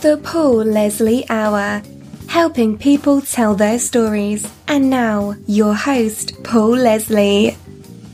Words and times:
The 0.00 0.16
Paul 0.22 0.58
Leslie 0.58 1.28
Hour, 1.28 1.82
helping 2.28 2.78
people 2.78 3.20
tell 3.20 3.56
their 3.56 3.80
stories. 3.80 4.48
And 4.68 4.88
now, 4.88 5.34
your 5.48 5.74
host, 5.74 6.44
Paul 6.44 6.76
Leslie. 6.76 7.56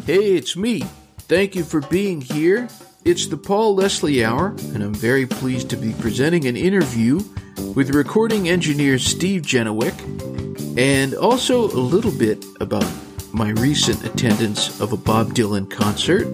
Hey, 0.07 0.37
it's 0.37 0.57
me. 0.57 0.81
Thank 1.29 1.55
you 1.55 1.62
for 1.62 1.83
being 1.83 2.23
here. 2.23 2.69
It's 3.05 3.27
the 3.27 3.37
Paul 3.37 3.75
Leslie 3.75 4.25
Hour, 4.25 4.57
and 4.73 4.83
I'm 4.83 4.95
very 4.95 5.27
pleased 5.27 5.69
to 5.71 5.77
be 5.77 5.93
presenting 6.01 6.47
an 6.47 6.57
interview 6.57 7.21
with 7.74 7.94
recording 7.94 8.48
engineer 8.48 8.98
Steve 8.98 9.42
Genewick, 9.42 9.94
and 10.78 11.14
also 11.14 11.64
a 11.64 11.85
little 11.85 12.12
bit 12.12 12.42
about 12.60 12.90
my 13.35 13.51
recent 13.51 14.03
attendance 14.04 14.80
of 14.80 14.94
a 14.94 14.96
Bob 14.96 15.35
Dylan 15.35 15.71
concert. 15.71 16.27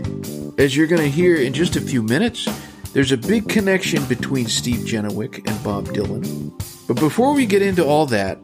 As 0.60 0.76
you're 0.76 0.86
going 0.86 1.02
to 1.02 1.10
hear 1.10 1.34
in 1.34 1.52
just 1.54 1.74
a 1.74 1.80
few 1.80 2.04
minutes, 2.04 2.46
there's 2.92 3.12
a 3.12 3.16
big 3.16 3.48
connection 3.48 4.04
between 4.06 4.46
Steve 4.46 4.86
Genewick 4.86 5.48
and 5.48 5.64
Bob 5.64 5.86
Dylan. 5.88 6.52
But 6.88 6.98
before 6.98 7.34
we 7.34 7.46
get 7.46 7.62
into 7.62 7.86
all 7.86 8.06
that, 8.06 8.38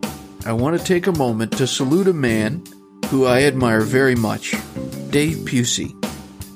I 0.45 0.53
want 0.53 0.79
to 0.79 0.85
take 0.85 1.07
a 1.07 1.13
moment 1.13 1.53
to 1.59 1.67
salute 1.67 2.07
a 2.07 2.13
man 2.13 2.63
who 3.07 3.27
I 3.27 3.43
admire 3.43 3.81
very 3.81 4.15
much 4.15 4.53
Dave 5.11 5.39
Puciw, 5.39 5.93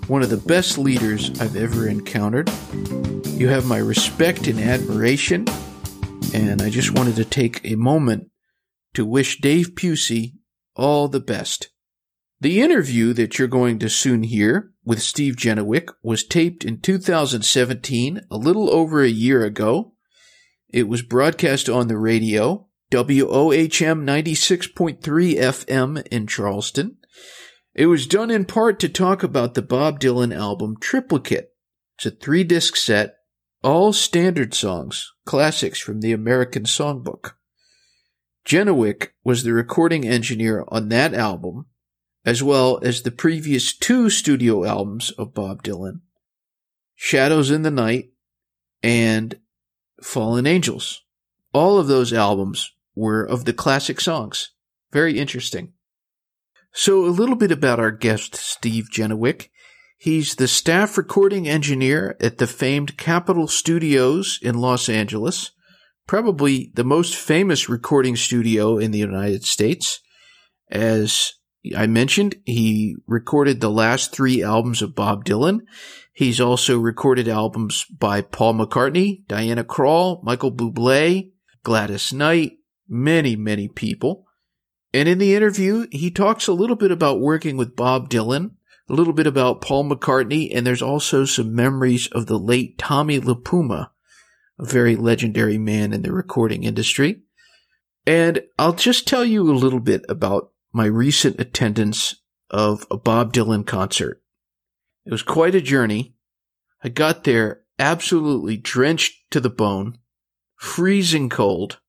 one 0.09 0.23
of 0.23 0.31
the 0.31 0.37
best 0.37 0.79
leaders 0.79 1.41
I've 1.41 1.57
ever 1.57 1.89
encountered. 1.89 2.49
You 3.27 3.49
have 3.49 3.67
my 3.67 3.79
respect 3.79 4.47
and 4.47 4.61
admiration, 4.61 5.47
and 6.33 6.63
I 6.63 6.71
just 6.71 6.93
wanted 6.93 7.17
to 7.17 7.25
take 7.25 7.61
a 7.65 7.75
moment 7.75 8.31
to 8.95 9.05
wish 9.05 9.41
Dave 9.41 9.71
Puciw 9.75 10.33
all 10.77 11.09
the 11.09 11.21
best. 11.21 11.71
The 12.43 12.63
interview 12.63 13.13
that 13.13 13.39
you're 13.39 13.49
going 13.49 13.79
to 13.81 13.91
soon 13.91 14.23
hear 14.23 14.73
with 14.83 15.03
Steve 15.03 15.37
Genewick 15.37 15.91
was 16.03 16.25
taped 16.25 16.65
in 16.65 16.81
2017, 16.81 18.23
a 18.31 18.37
little 18.39 18.71
over 18.71 19.03
a 19.03 19.09
year 19.09 19.45
ago. 19.45 19.93
It 20.71 20.89
was 20.89 21.03
broadcast 21.03 21.69
on 21.69 21.89
the 21.89 21.99
radio, 21.99 22.67
WOHM 22.91 24.05
96.3 24.05 25.01
FM 25.03 26.07
in 26.07 26.27
Charleston. 26.27 26.97
It 27.75 27.87
was 27.87 28.07
done 28.07 28.31
in 28.31 28.47
part 28.47 28.81
to 28.81 28.89
talk 28.89 29.23
about 29.23 29.53
the 29.53 29.63
Bob 29.63 30.01
Dylan 30.01 30.35
album 30.35 30.77
Triplicate. 30.81 31.51
It's 31.99 32.07
a 32.07 32.11
three 32.11 32.45
disc 32.45 32.75
set, 32.75 33.17
all 33.63 33.93
standard 33.93 34.55
songs, 34.55 35.13
classics 35.27 35.79
from 35.79 36.01
the 36.01 36.13
American 36.13 36.63
Songbook. 36.63 37.33
Genewick 38.47 39.11
was 39.23 39.45
the 39.45 39.53
recording 39.53 40.09
engineer 40.09 40.65
on 40.69 40.89
that 40.89 41.13
album 41.13 41.67
as 42.25 42.43
well 42.43 42.79
as 42.83 43.03
the 43.03 43.11
previous 43.11 43.77
two 43.77 44.11
studio 44.11 44.65
albums 44.65 45.11
of 45.13 45.35
Bob 45.35 45.63
Dylan 45.63 46.01
Shadows 46.95 47.51
in 47.51 47.63
the 47.63 47.71
Night 47.71 48.11
and 48.83 49.39
Fallen 50.03 50.47
Angels. 50.47 51.03
All 51.53 51.79
of 51.79 51.87
those 51.87 52.13
albums 52.13 52.73
were 52.95 53.25
of 53.25 53.47
the 53.47 53.55
classic 53.55 54.01
songs. 54.01 54.53
Very 54.93 55.19
interesting. 55.19 55.73
So, 56.73 57.05
a 57.05 57.09
little 57.09 57.37
bit 57.37 57.51
about 57.51 57.81
our 57.81 57.91
guest, 57.91 58.37
Steve 58.37 58.89
Genewick. 58.93 59.51
He's 59.97 60.35
the 60.35 60.47
staff 60.47 60.97
recording 60.97 61.49
engineer 61.49 62.17
at 62.21 62.39
the 62.39 62.47
famed 62.47 62.97
Capitol 62.97 63.49
Studios 63.49 64.39
in 64.41 64.59
Los 64.59 64.89
Angeles, 64.89 65.51
probably 66.07 66.71
the 66.75 66.85
most 66.85 67.17
famous 67.17 67.69
recording 67.69 68.15
studio 68.15 68.79
in 68.79 68.93
the 68.93 68.99
United 68.99 69.45
States, 69.45 70.01
as 70.71 71.33
I 71.77 71.87
mentioned 71.87 72.37
he 72.45 72.97
recorded 73.07 73.61
the 73.61 73.71
last 73.71 74.13
three 74.13 74.43
albums 74.43 74.81
of 74.81 74.95
Bob 74.95 75.25
Dylan. 75.25 75.61
He's 76.13 76.41
also 76.41 76.79
recorded 76.79 77.29
albums 77.29 77.85
by 77.85 78.23
Paul 78.23 78.55
McCartney, 78.55 79.27
Diana 79.27 79.65
Krall, 79.65 80.23
Michael 80.23 80.53
Bublé, 80.53 81.33
Gladys 81.63 82.13
Knight, 82.13 82.59
many, 82.89 83.37
many 83.37 83.69
people. 83.69 84.27
And 84.93 85.09
in 85.09 85.19
the 85.19 85.35
interview, 85.35 85.87
he 85.93 86.11
talks 86.11 86.49
a 86.49 86.53
little 86.53 86.77
bit 86.77 86.91
about 86.91 87.21
working 87.21 87.57
with 87.57 87.77
Bob 87.77 88.09
Dylan, 88.09 88.53
a 88.89 88.95
little 88.95 89.13
bit 89.13 89.27
about 89.27 89.61
Paul 89.61 89.89
McCartney, 89.89 90.51
and 90.53 90.67
there's 90.67 90.83
also 90.83 91.25
some 91.25 91.55
memories 91.55 92.09
of 92.09 92.27
the 92.27 92.39
late 92.39 92.77
Tommy 92.77 93.21
LiPuma, 93.21 93.91
a 94.59 94.65
very 94.65 94.97
legendary 94.97 95.59
man 95.59 95.93
in 95.93 96.03
the 96.03 96.13
recording 96.13 96.65
industry. 96.65 97.21
And 98.07 98.43
I'll 98.59 98.73
just 98.73 99.07
tell 99.07 99.25
you 99.25 99.49
a 99.49 99.53
little 99.53 99.79
bit 99.79 100.05
about 100.09 100.51
my 100.73 100.87
recent 100.87 101.41
attendance 101.41 102.17
of 102.51 102.87
a 102.91 102.97
Bob 102.97 103.33
Dylan 103.33 103.67
concert. 103.67 104.23
It 105.05 105.13
was 105.13 105.23
quite 105.23 105.55
a 105.55 105.61
journey. 105.61 106.15
I 106.83 106.89
got 106.89 107.25
there 107.25 107.63
absolutely 107.79 108.57
drenched 108.57 109.31
to 109.31 109.41
the 109.41 109.51
bone, 109.51 109.99
freezing 110.57 111.29
cold, 111.29 111.81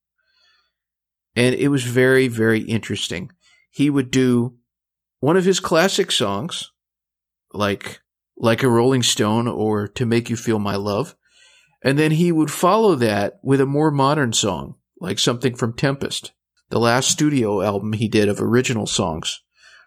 and 1.35 1.55
it 1.55 1.69
was 1.69 1.83
very, 1.83 2.27
very 2.27 2.61
interesting. 2.61 3.31
He 3.69 3.89
would 3.89 4.11
do 4.11 4.57
one 5.19 5.37
of 5.37 5.45
his 5.45 5.59
classic 5.59 6.11
songs, 6.11 6.71
like 7.53 8.01
like 8.37 8.63
a 8.63 8.69
Rolling 8.69 9.03
Stone 9.03 9.47
or 9.47 9.87
To 9.87 10.05
Make 10.05 10.29
You 10.29 10.35
Feel 10.35 10.57
My 10.57 10.75
Love, 10.75 11.15
and 11.83 11.99
then 11.99 12.11
he 12.11 12.31
would 12.31 12.49
follow 12.49 12.95
that 12.95 13.39
with 13.43 13.61
a 13.61 13.65
more 13.65 13.91
modern 13.91 14.33
song, 14.33 14.75
like 14.99 15.19
something 15.19 15.55
from 15.55 15.73
Tempest 15.73 16.31
the 16.71 16.79
last 16.79 17.09
studio 17.09 17.61
album 17.61 17.93
he 17.93 18.07
did 18.07 18.29
of 18.29 18.41
original 18.41 18.87
songs. 18.87 19.41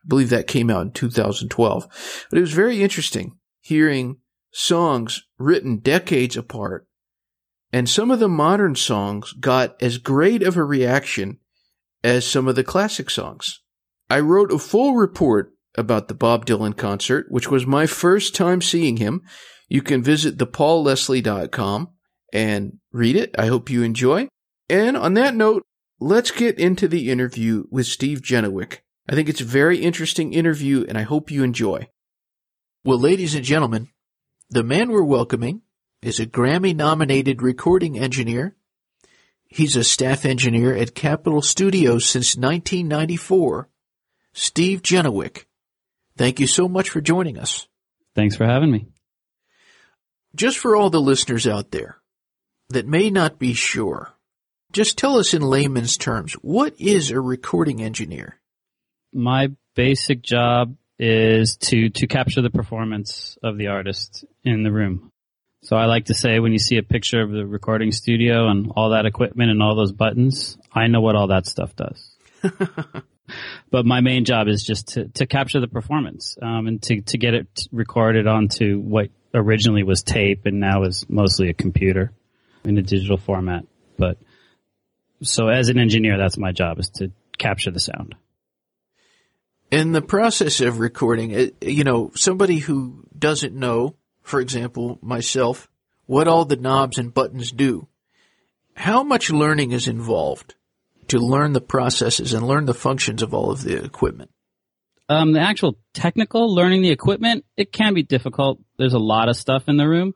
I 0.05 0.09
believe 0.09 0.31
that 0.31 0.47
came 0.47 0.71
out 0.71 0.83
in 0.83 0.93
2012. 0.93 2.27
But 2.31 2.39
it 2.39 2.41
was 2.41 2.53
very 2.53 2.83
interesting 2.83 3.39
hearing 3.61 4.19
songs 4.53 5.25
written 5.39 5.79
decades 5.79 6.37
apart. 6.37 6.87
And 7.73 7.89
some 7.89 8.11
of 8.11 8.21
the 8.21 8.29
modern 8.29 8.77
songs 8.77 9.33
got 9.33 9.83
as 9.83 9.99
great 9.99 10.43
of 10.43 10.57
a 10.57 10.63
reaction 10.63 11.39
as 12.05 12.27
some 12.27 12.47
of 12.47 12.55
the 12.55 12.63
classic 12.63 13.11
songs. 13.11 13.63
I 14.09 14.21
wrote 14.21 14.53
a 14.53 14.59
full 14.59 14.95
report 14.95 15.53
about 15.77 16.09
the 16.09 16.15
Bob 16.15 16.47
Dylan 16.47 16.77
concert, 16.77 17.27
which 17.31 17.51
was 17.51 17.67
my 17.67 17.87
first 17.87 18.35
time 18.35 18.61
seeing 18.61 18.99
him. 18.99 19.23
You 19.69 19.83
can 19.83 20.03
visit 20.03 20.39
thepaulleslie.com 20.39 21.89
and 22.33 22.79
read 22.93 23.17
it. 23.17 23.35
I 23.39 23.47
hope 23.47 23.71
you 23.71 23.83
enjoy. 23.83 24.29
And 24.69 24.97
on 24.97 25.15
that 25.15 25.35
note, 25.35 25.65
let's 26.01 26.31
get 26.31 26.59
into 26.59 26.89
the 26.89 27.11
interview 27.11 27.65
with 27.71 27.87
Steve 27.87 28.23
Genewick. 28.23 28.85
I 29.09 29.15
think 29.15 29.29
it's 29.29 29.41
a 29.41 29.45
very 29.45 29.79
interesting 29.79 30.33
interview 30.33 30.85
and 30.89 30.97
I 30.97 31.03
hope 31.03 31.31
you 31.31 31.43
enjoy. 31.43 31.89
Well, 32.85 32.99
ladies 32.99 33.35
and 33.35 33.45
gentlemen, 33.45 33.89
the 34.51 34.63
man 34.63 34.91
we're 34.91 35.05
welcoming 35.05 35.63
is 36.03 36.21
a 36.21 36.27
Grammy 36.27 36.75
nominated 36.75 37.43
recording 37.43 37.99
engineer. 37.99 38.57
He's 39.47 39.77
a 39.77 39.85
staff 39.85 40.25
engineer 40.25 40.75
at 40.75 40.95
Capitol 40.95 41.43
Studios 41.43 42.05
since 42.05 42.37
1994. 42.37 43.69
Steve 44.33 44.83
Genewick. 44.83 45.47
Thank 46.17 46.41
you 46.41 46.47
so 46.47 46.69
much 46.69 46.91
for 46.91 47.01
joining 47.01 47.39
us. 47.39 47.69
Thanks 48.15 48.37
for 48.37 48.47
having 48.47 48.71
me. 48.71 48.89
Just 50.35 50.59
for 50.59 50.75
all 50.75 50.91
the 50.91 51.01
listeners 51.01 51.47
out 51.47 51.71
there 51.71 51.99
that 52.69 52.87
may 52.87 53.11
not 53.11 53.39
be 53.39 53.55
sure, 53.55 54.14
just 54.75 54.99
tell 54.99 55.19
us 55.19 55.33
in 55.33 55.41
layman's 55.41 55.97
terms, 55.97 56.35
what 56.35 56.75
is 56.79 57.11
a 57.11 57.21
recording 57.21 57.81
engineer? 57.81 58.39
My 59.13 59.53
basic 59.75 60.21
job 60.21 60.77
is 60.99 61.57
to, 61.57 61.89
to 61.91 62.07
capture 62.07 62.43
the 62.43 62.51
performance 62.51 63.39
of 63.43 63.57
the 63.57 63.69
artist 63.69 64.25
in 64.43 64.65
the 64.65 64.73
room. 64.73 65.13
So 65.63 65.77
I 65.77 65.87
like 65.87 66.07
to 66.07 66.15
say 66.15 66.41
when 66.41 66.53
you 66.53 66.59
see 66.59 66.77
a 66.77 66.83
picture 66.83 67.23
of 67.23 67.31
the 67.31 67.47
recording 67.47 67.93
studio 67.93 68.49
and 68.49 68.71
all 68.77 68.91
that 68.91 69.07
equipment 69.07 69.51
and 69.51 69.63
all 69.63 69.77
those 69.77 69.93
buttons, 69.93 70.59
I 70.73 70.89
know 70.89 71.01
what 71.01 71.17
all 71.17 71.29
that 71.29 71.47
stuff 71.47 71.75
does. 71.75 72.15
but 73.71 73.87
my 73.87 74.01
main 74.01 74.25
job 74.25 74.49
is 74.49 74.63
just 74.63 74.89
to, 74.89 75.09
to 75.11 75.27
capture 75.27 75.61
the 75.61 75.69
performance 75.69 76.37
um, 76.43 76.67
and 76.67 76.83
to, 76.83 77.01
to 77.01 77.17
get 77.17 77.35
it 77.35 77.67
recorded 77.73 78.27
onto 78.27 78.79
what 78.81 79.09
originally 79.33 79.85
was 79.85 80.03
tape 80.03 80.47
and 80.47 80.61
now 80.61 80.83
is 80.83 81.07
mostly 81.09 81.49
a 81.49 81.55
computer 81.55 82.13
in 82.65 82.77
a 82.77 82.83
digital 82.83 83.17
format. 83.17 83.65
But 83.97 84.19
so 85.23 85.49
as 85.49 85.69
an 85.69 85.79
engineer, 85.79 86.19
that's 86.19 86.39
my 86.39 86.53
job 86.53 86.79
is 86.79 86.91
to 86.97 87.11
capture 87.39 87.71
the 87.71 87.81
sound. 87.81 88.15
In 89.71 89.93
the 89.93 90.03
process 90.03 90.61
of 90.61 90.79
recording, 90.79 91.53
you 91.61 91.85
know, 91.85 92.13
somebody 92.15 92.59
who 92.59 93.05
doesn't 93.19 93.55
know, 93.55 93.97
for 94.23 94.41
example, 94.41 94.99
myself, 95.03 95.69
what 96.07 96.29
all 96.29 96.45
the 96.45 96.57
knobs 96.57 96.99
and 96.99 97.13
buttons 97.13 97.51
do, 97.51 97.89
how 98.77 99.03
much 99.03 99.31
learning 99.31 99.73
is 99.73 99.89
involved 99.89 100.55
to 101.09 101.19
learn 101.19 101.53
the 101.53 101.61
processes 101.61 102.33
and 102.33 102.47
learn 102.47 102.67
the 102.67 102.75
functions 102.75 103.23
of 103.23 103.35
all 103.35 103.51
of 103.51 103.63
the 103.63 103.83
equipment? 103.83 104.31
Um, 105.09 105.33
the 105.33 105.41
actual 105.41 105.77
technical 105.93 106.55
learning 106.55 106.83
the 106.83 106.91
equipment, 106.91 107.45
it 107.57 107.73
can 107.73 107.95
be 107.95 108.03
difficult. 108.03 108.61
There's 108.79 108.95
a 108.95 108.99
lot 108.99 109.29
of 109.29 109.37
stuff 109.37 109.69
in 109.69 109.77
the 109.77 109.89
room 109.89 110.15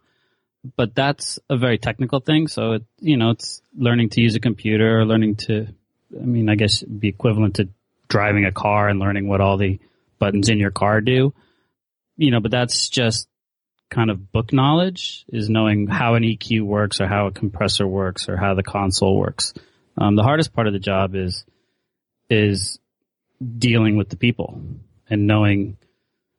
but 0.76 0.94
that's 0.94 1.38
a 1.48 1.56
very 1.56 1.78
technical 1.78 2.20
thing. 2.20 2.48
So 2.48 2.72
it, 2.72 2.84
you 3.00 3.16
know, 3.16 3.30
it's 3.30 3.62
learning 3.76 4.10
to 4.10 4.20
use 4.20 4.34
a 4.34 4.40
computer, 4.40 5.00
or 5.00 5.04
learning 5.04 5.36
to, 5.46 5.68
I 6.14 6.24
mean, 6.24 6.48
I 6.48 6.54
guess 6.54 6.82
be 6.82 7.08
equivalent 7.08 7.56
to 7.56 7.68
driving 8.08 8.44
a 8.44 8.52
car 8.52 8.88
and 8.88 8.98
learning 8.98 9.28
what 9.28 9.40
all 9.40 9.56
the 9.56 9.78
buttons 10.18 10.48
in 10.48 10.58
your 10.58 10.70
car 10.70 11.00
do. 11.00 11.34
You 12.16 12.30
know, 12.30 12.40
but 12.40 12.50
that's 12.50 12.88
just 12.88 13.28
kind 13.90 14.10
of 14.10 14.32
book 14.32 14.52
knowledge 14.52 15.24
is 15.28 15.48
knowing 15.48 15.86
how 15.86 16.14
an 16.14 16.22
EQ 16.22 16.62
works 16.62 17.00
or 17.00 17.06
how 17.06 17.26
a 17.26 17.32
compressor 17.32 17.86
works 17.86 18.28
or 18.28 18.36
how 18.36 18.54
the 18.54 18.62
console 18.62 19.16
works. 19.16 19.54
Um, 19.96 20.14
the 20.14 20.22
hardest 20.22 20.52
part 20.52 20.66
of 20.66 20.72
the 20.72 20.78
job 20.78 21.14
is 21.14 21.44
is 22.28 22.78
dealing 23.58 23.96
with 23.96 24.08
the 24.10 24.16
people 24.16 24.60
and 25.08 25.26
knowing, 25.26 25.78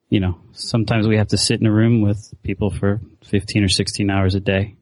you 0.10 0.20
know, 0.20 0.40
sometimes 0.54 1.08
we 1.08 1.18
have 1.18 1.30
to 1.30 1.38
sit 1.38 1.60
in 1.60 1.68
a 1.68 1.72
room 1.72 2.02
with 2.02 2.34
people 2.44 2.72
for 2.72 3.00
15 3.26 3.64
or 3.64 3.70
16 3.70 4.10
hours 4.10 4.36
a 4.36 4.40
day. 4.40 4.76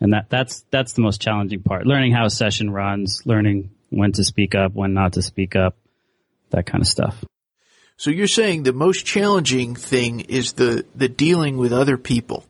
And 0.00 0.12
that, 0.12 0.28
that's, 0.28 0.64
that's 0.70 0.92
the 0.92 1.02
most 1.02 1.20
challenging 1.20 1.62
part. 1.62 1.86
Learning 1.86 2.12
how 2.12 2.26
a 2.26 2.30
session 2.30 2.70
runs, 2.70 3.22
learning 3.24 3.70
when 3.88 4.12
to 4.12 4.24
speak 4.24 4.54
up, 4.54 4.74
when 4.74 4.92
not 4.92 5.14
to 5.14 5.22
speak 5.22 5.56
up, 5.56 5.76
that 6.50 6.66
kind 6.66 6.82
of 6.82 6.88
stuff. 6.88 7.24
So 7.96 8.10
you're 8.10 8.26
saying 8.26 8.64
the 8.64 8.74
most 8.74 9.06
challenging 9.06 9.74
thing 9.74 10.20
is 10.20 10.52
the, 10.52 10.84
the 10.94 11.08
dealing 11.08 11.56
with 11.56 11.72
other 11.72 11.96
people. 11.96 12.44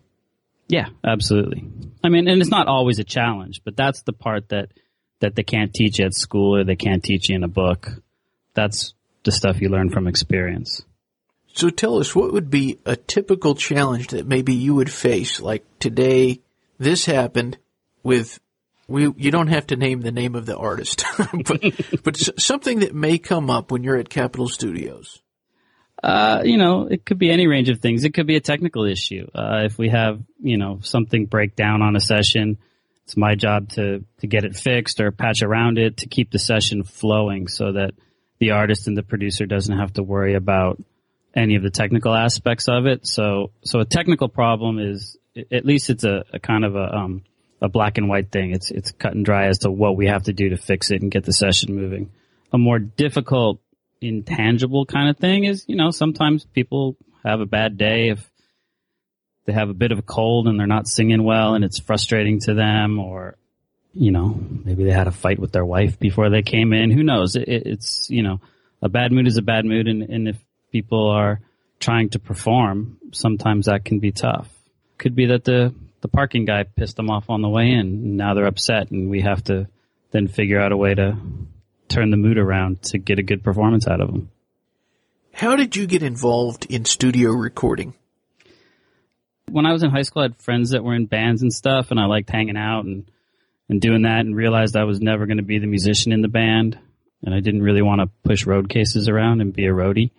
Yeah, 0.67 0.88
absolutely. 1.05 1.64
I 2.02 2.08
mean, 2.08 2.26
and 2.26 2.40
it's 2.40 2.50
not 2.50 2.67
always 2.67 2.99
a 2.99 3.05
challenge, 3.05 3.61
but 3.64 3.76
that's 3.76 4.02
the 4.02 4.12
part 4.12 4.49
that, 4.49 4.70
that 5.20 5.37
they 5.37 5.44
can't 5.44 5.72
teach 5.72 6.00
you 6.00 6.06
at 6.06 6.14
school 6.14 6.56
or 6.56 6.64
they 6.64 6.75
can't 6.75 7.02
teach 7.02 7.29
you 7.29 7.37
in 7.37 7.44
a 7.44 7.49
book. 7.49 7.88
That's 8.55 8.94
the 9.22 9.31
stuff 9.31 9.61
you 9.61 9.69
learn 9.69 9.90
from 9.90 10.08
experience. 10.08 10.82
So 11.56 11.70
tell 11.70 11.99
us, 11.99 12.14
what 12.14 12.35
would 12.35 12.50
be 12.50 12.81
a 12.85 12.97
typical 12.97 13.55
challenge 13.55 14.08
that 14.08 14.26
maybe 14.26 14.53
you 14.53 14.75
would 14.75 14.93
face? 14.93 15.41
Like 15.41 15.64
today, 15.79 16.43
this 16.79 17.06
happened 17.06 17.56
with 18.03 18.38
we 18.88 19.11
you 19.17 19.31
don't 19.31 19.49
have 19.49 19.69
to 19.69 19.76
name 19.76 20.03
the 20.03 20.12
name 20.12 20.35
of 20.35 20.44
the 20.44 20.55
artist, 20.55 21.06
but 21.47 21.62
but 22.05 22.17
something 22.38 22.81
that 22.81 22.94
may 22.94 23.17
come 23.17 23.49
up 23.49 23.73
when 23.73 23.82
you're 23.82 23.97
at 23.97 24.11
Capitol 24.11 24.49
Studios. 24.49 25.23
Uh, 26.05 26.43
you 26.44 26.58
know, 26.58 26.88
it 26.91 27.06
could 27.06 27.19
be 27.19 27.31
any 27.31 27.47
range 27.47 27.70
of 27.70 27.81
things. 27.81 28.05
It 28.05 28.12
could 28.12 28.26
be 28.26 28.37
a 28.37 28.41
technical 28.41 28.85
issue. 28.85 29.26
Uh, 29.35 29.62
if 29.64 29.79
we 29.79 29.88
have, 29.88 30.20
you 30.38 30.58
know, 30.58 30.81
something 30.82 31.25
break 31.25 31.56
down 31.56 31.81
on 31.81 31.97
a 31.97 32.00
session, 32.00 32.58
it's 33.05 33.17
my 33.17 33.35
job 33.35 33.70
to 33.70 34.05
to 34.19 34.26
get 34.26 34.44
it 34.44 34.55
fixed 34.55 35.00
or 35.00 35.11
patch 35.11 35.41
around 35.43 35.79
it 35.79 35.97
to 35.99 36.06
keep 36.06 36.31
the 36.31 36.38
session 36.38 36.85
flowing 36.85 37.49
so 37.49 37.73
that 37.73 37.93
the 38.41 38.50
artist 38.50 38.88
and 38.88 38.97
the 38.97 39.03
producer 39.03 39.47
doesn't 39.47 39.79
have 39.79 39.94
to 39.94 40.03
worry 40.03 40.35
about 40.35 40.79
any 41.36 41.54
of 41.56 41.62
the 41.62 41.70
technical 41.70 42.14
aspects 42.14 42.68
of 42.68 42.86
it. 42.86 43.06
So 43.06 43.52
so 43.62 43.80
a 43.80 43.84
technical 43.84 44.28
problem 44.28 44.78
is 44.78 45.16
at 45.52 45.66
least 45.66 45.90
it's 45.90 46.04
a, 46.04 46.24
a 46.32 46.38
kind 46.38 46.64
of 46.64 46.74
a 46.74 46.96
um, 46.96 47.22
a 47.60 47.68
black 47.68 47.98
and 47.98 48.08
white 48.08 48.32
thing. 48.32 48.52
It's 48.52 48.70
it's 48.70 48.90
cut 48.92 49.14
and 49.14 49.24
dry 49.24 49.46
as 49.46 49.60
to 49.60 49.70
what 49.70 49.96
we 49.96 50.06
have 50.06 50.24
to 50.24 50.32
do 50.32 50.48
to 50.48 50.56
fix 50.56 50.90
it 50.90 51.02
and 51.02 51.10
get 51.10 51.24
the 51.24 51.32
session 51.32 51.74
moving. 51.74 52.10
A 52.52 52.58
more 52.58 52.78
difficult, 52.78 53.60
intangible 54.00 54.86
kind 54.86 55.10
of 55.10 55.18
thing 55.18 55.44
is, 55.44 55.64
you 55.68 55.76
know, 55.76 55.90
sometimes 55.90 56.44
people 56.44 56.96
have 57.24 57.40
a 57.40 57.46
bad 57.46 57.76
day 57.76 58.08
if 58.10 58.30
they 59.44 59.52
have 59.52 59.68
a 59.68 59.74
bit 59.74 59.92
of 59.92 59.98
a 59.98 60.02
cold 60.02 60.48
and 60.48 60.58
they're 60.58 60.66
not 60.66 60.88
singing 60.88 61.22
well 61.22 61.54
and 61.54 61.64
it's 61.64 61.78
frustrating 61.78 62.40
to 62.40 62.54
them 62.54 62.98
or 62.98 63.36
you 63.98 64.10
know, 64.10 64.38
maybe 64.64 64.84
they 64.84 64.90
had 64.90 65.06
a 65.06 65.12
fight 65.12 65.38
with 65.38 65.52
their 65.52 65.64
wife 65.64 65.98
before 65.98 66.28
they 66.28 66.42
came 66.42 66.74
in. 66.74 66.90
Who 66.90 67.02
knows? 67.02 67.34
It, 67.34 67.48
it's, 67.48 68.10
you 68.10 68.22
know, 68.22 68.40
a 68.82 68.90
bad 68.90 69.10
mood 69.10 69.26
is 69.26 69.38
a 69.38 69.42
bad 69.42 69.64
mood. 69.64 69.88
And, 69.88 70.02
and 70.02 70.28
if 70.28 70.36
people 70.76 71.08
are 71.08 71.40
trying 71.81 72.11
to 72.11 72.19
perform, 72.19 72.99
sometimes 73.12 73.64
that 73.64 73.82
can 73.82 73.99
be 73.99 74.12
tough. 74.12 74.46
Could 74.99 75.14
be 75.14 75.26
that 75.26 75.44
the 75.44 75.75
the 76.02 76.08
parking 76.08 76.44
guy 76.44 76.64
pissed 76.64 76.96
them 76.96 77.08
off 77.08 77.31
on 77.31 77.40
the 77.40 77.49
way 77.49 77.70
in. 77.70 78.17
Now 78.17 78.34
they're 78.34 78.52
upset, 78.55 78.90
and 78.90 79.08
we 79.08 79.23
have 79.23 79.43
to 79.44 79.69
then 80.11 80.28
figure 80.28 80.61
out 80.61 80.73
a 80.73 80.76
way 80.76 80.94
to 80.94 81.17
turn 81.88 82.11
the 82.11 82.19
mood 82.19 82.37
around 82.37 82.82
to 82.90 82.99
get 82.99 83.19
a 83.19 83.23
good 83.23 83.43
performance 83.43 83.88
out 83.88 84.02
of 84.02 84.08
them. 84.08 84.31
How 85.32 85.56
did 85.56 85.76
you 85.76 85.87
get 85.87 86.02
involved 86.02 86.67
in 86.69 86.84
studio 86.84 87.31
recording? 87.31 87.94
When 89.50 89.64
I 89.64 89.72
was 89.72 89.82
in 89.82 89.90
high 89.90 90.02
school, 90.02 90.22
I 90.22 90.26
had 90.26 90.37
friends 90.37 90.70
that 90.70 90.84
were 90.84 90.94
in 90.94 91.06
bands 91.06 91.40
and 91.40 91.52
stuff, 91.52 91.90
and 91.90 91.99
I 91.99 92.05
liked 92.05 92.29
hanging 92.29 92.58
out 92.58 92.84
and, 92.84 93.11
and 93.70 93.81
doing 93.81 94.02
that 94.02 94.20
and 94.26 94.37
realized 94.37 94.76
I 94.76 94.84
was 94.84 95.00
never 95.00 95.25
going 95.25 95.38
to 95.38 95.52
be 95.55 95.58
the 95.58 95.75
musician 95.76 96.12
in 96.12 96.20
the 96.20 96.29
band. 96.29 96.79
And 97.25 97.34
I 97.34 97.40
didn't 97.40 97.62
really 97.62 97.82
want 97.82 98.02
to 98.02 98.11
push 98.29 98.46
road 98.46 98.69
cases 98.69 99.08
around 99.08 99.40
and 99.40 99.55
be 99.55 99.67
a 99.67 99.72
roadie. 99.72 100.11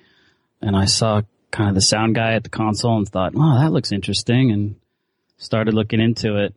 And 0.62 0.76
I 0.76 0.86
saw 0.86 1.22
kind 1.52 1.70
of 1.70 1.76
the 1.76 1.82
sound 1.82 2.16
guy 2.16 2.34
at 2.34 2.44
the 2.44 2.50
console 2.50 2.98
and 2.98 3.08
thought, 3.08 3.34
"Wow, 3.34 3.60
that 3.62 3.72
looks 3.72 3.92
interesting. 3.92 4.52
And 4.52 4.76
started 5.38 5.74
looking 5.74 6.02
into 6.02 6.36
it. 6.44 6.56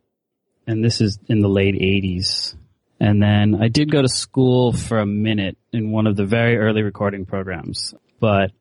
And 0.67 0.85
this 0.85 1.01
is 1.01 1.19
in 1.29 1.41
the 1.41 1.49
late 1.49 1.75
80s. 1.75 2.55
And 2.99 3.23
then 3.23 3.59
I 3.61 3.69
did 3.69 3.91
go 3.91 4.03
to 4.03 4.09
school 4.09 4.73
for 4.73 4.99
a 4.99 5.07
minute 5.07 5.57
in 5.73 5.91
one 5.91 6.07
of 6.07 6.17
the 6.17 6.27
very 6.27 6.59
early 6.59 6.83
recording 6.83 7.25
programs. 7.25 7.95
But 8.21 8.53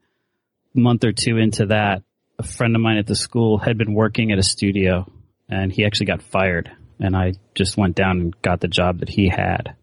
a 0.75 0.80
month 0.80 1.03
or 1.03 1.12
two 1.12 1.38
into 1.38 1.68
that, 1.68 2.03
a 2.38 2.44
friend 2.44 2.75
of 2.75 2.81
mine 2.81 2.97
at 2.97 3.07
the 3.07 3.15
school 3.15 3.57
had 3.57 3.77
been 3.77 3.94
working 3.94 4.31
at 4.31 4.39
a 4.39 4.44
studio 4.44 5.12
and 5.50 5.71
he 5.71 5.85
actually 5.85 6.06
got 6.06 6.21
fired. 6.21 6.71
And 7.00 7.15
I 7.15 7.33
just 7.53 7.77
went 7.77 7.95
down 7.95 8.19
and 8.19 8.42
got 8.42 8.62
the 8.62 8.68
job 8.68 9.00
that 9.00 9.09
he 9.09 9.30
had. 9.30 9.75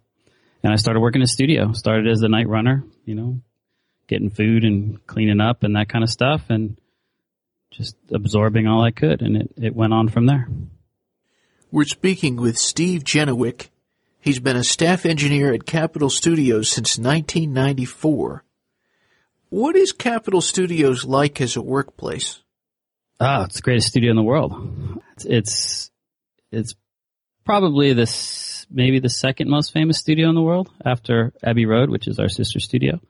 And 0.62 0.72
I 0.72 0.76
started 0.76 1.00
working 1.00 1.20
in 1.20 1.24
a 1.24 1.28
studio, 1.28 1.72
started 1.72 2.08
as 2.08 2.22
a 2.22 2.28
night 2.28 2.48
runner, 2.48 2.84
you 3.04 3.14
know, 3.14 3.40
getting 4.08 4.30
food 4.30 4.64
and 4.64 5.04
cleaning 5.06 5.40
up 5.40 5.62
and 5.62 5.76
that 5.76 5.88
kind 5.88 6.04
of 6.04 6.10
stuff. 6.10 6.44
And 6.48 6.76
just 7.70 7.96
absorbing 8.10 8.66
all 8.66 8.82
I 8.82 8.90
could, 8.90 9.22
and 9.22 9.36
it, 9.36 9.50
it 9.56 9.76
went 9.76 9.92
on 9.92 10.08
from 10.08 10.26
there. 10.26 10.48
We're 11.70 11.84
speaking 11.84 12.36
with 12.36 12.58
Steve 12.58 13.04
Genewick. 13.04 13.70
He's 14.18 14.38
been 14.38 14.56
a 14.56 14.64
staff 14.64 15.04
engineer 15.04 15.52
at 15.52 15.66
Capitol 15.66 16.08
Studios 16.08 16.70
since 16.70 16.98
1994. 16.98 18.44
What 19.50 19.76
is 19.76 19.92
Capitol 19.92 20.40
Studios 20.40 21.04
like 21.04 21.40
as 21.40 21.56
a 21.56 21.62
workplace? 21.62 22.42
Ah, 23.20 23.44
it's 23.44 23.56
the 23.56 23.62
greatest 23.62 23.88
studio 23.88 24.10
in 24.10 24.16
the 24.16 24.22
world. 24.22 25.02
It's 25.12 25.24
it's, 25.24 25.90
it's 26.50 26.74
probably 27.44 27.92
this 27.92 28.66
maybe 28.70 28.98
the 28.98 29.08
second 29.08 29.48
most 29.48 29.72
famous 29.72 29.98
studio 29.98 30.28
in 30.28 30.34
the 30.34 30.42
world 30.42 30.70
after 30.84 31.32
Abbey 31.42 31.66
Road, 31.66 31.90
which 31.90 32.08
is 32.08 32.18
our 32.18 32.28
sister 32.28 32.58
studio. 32.58 33.00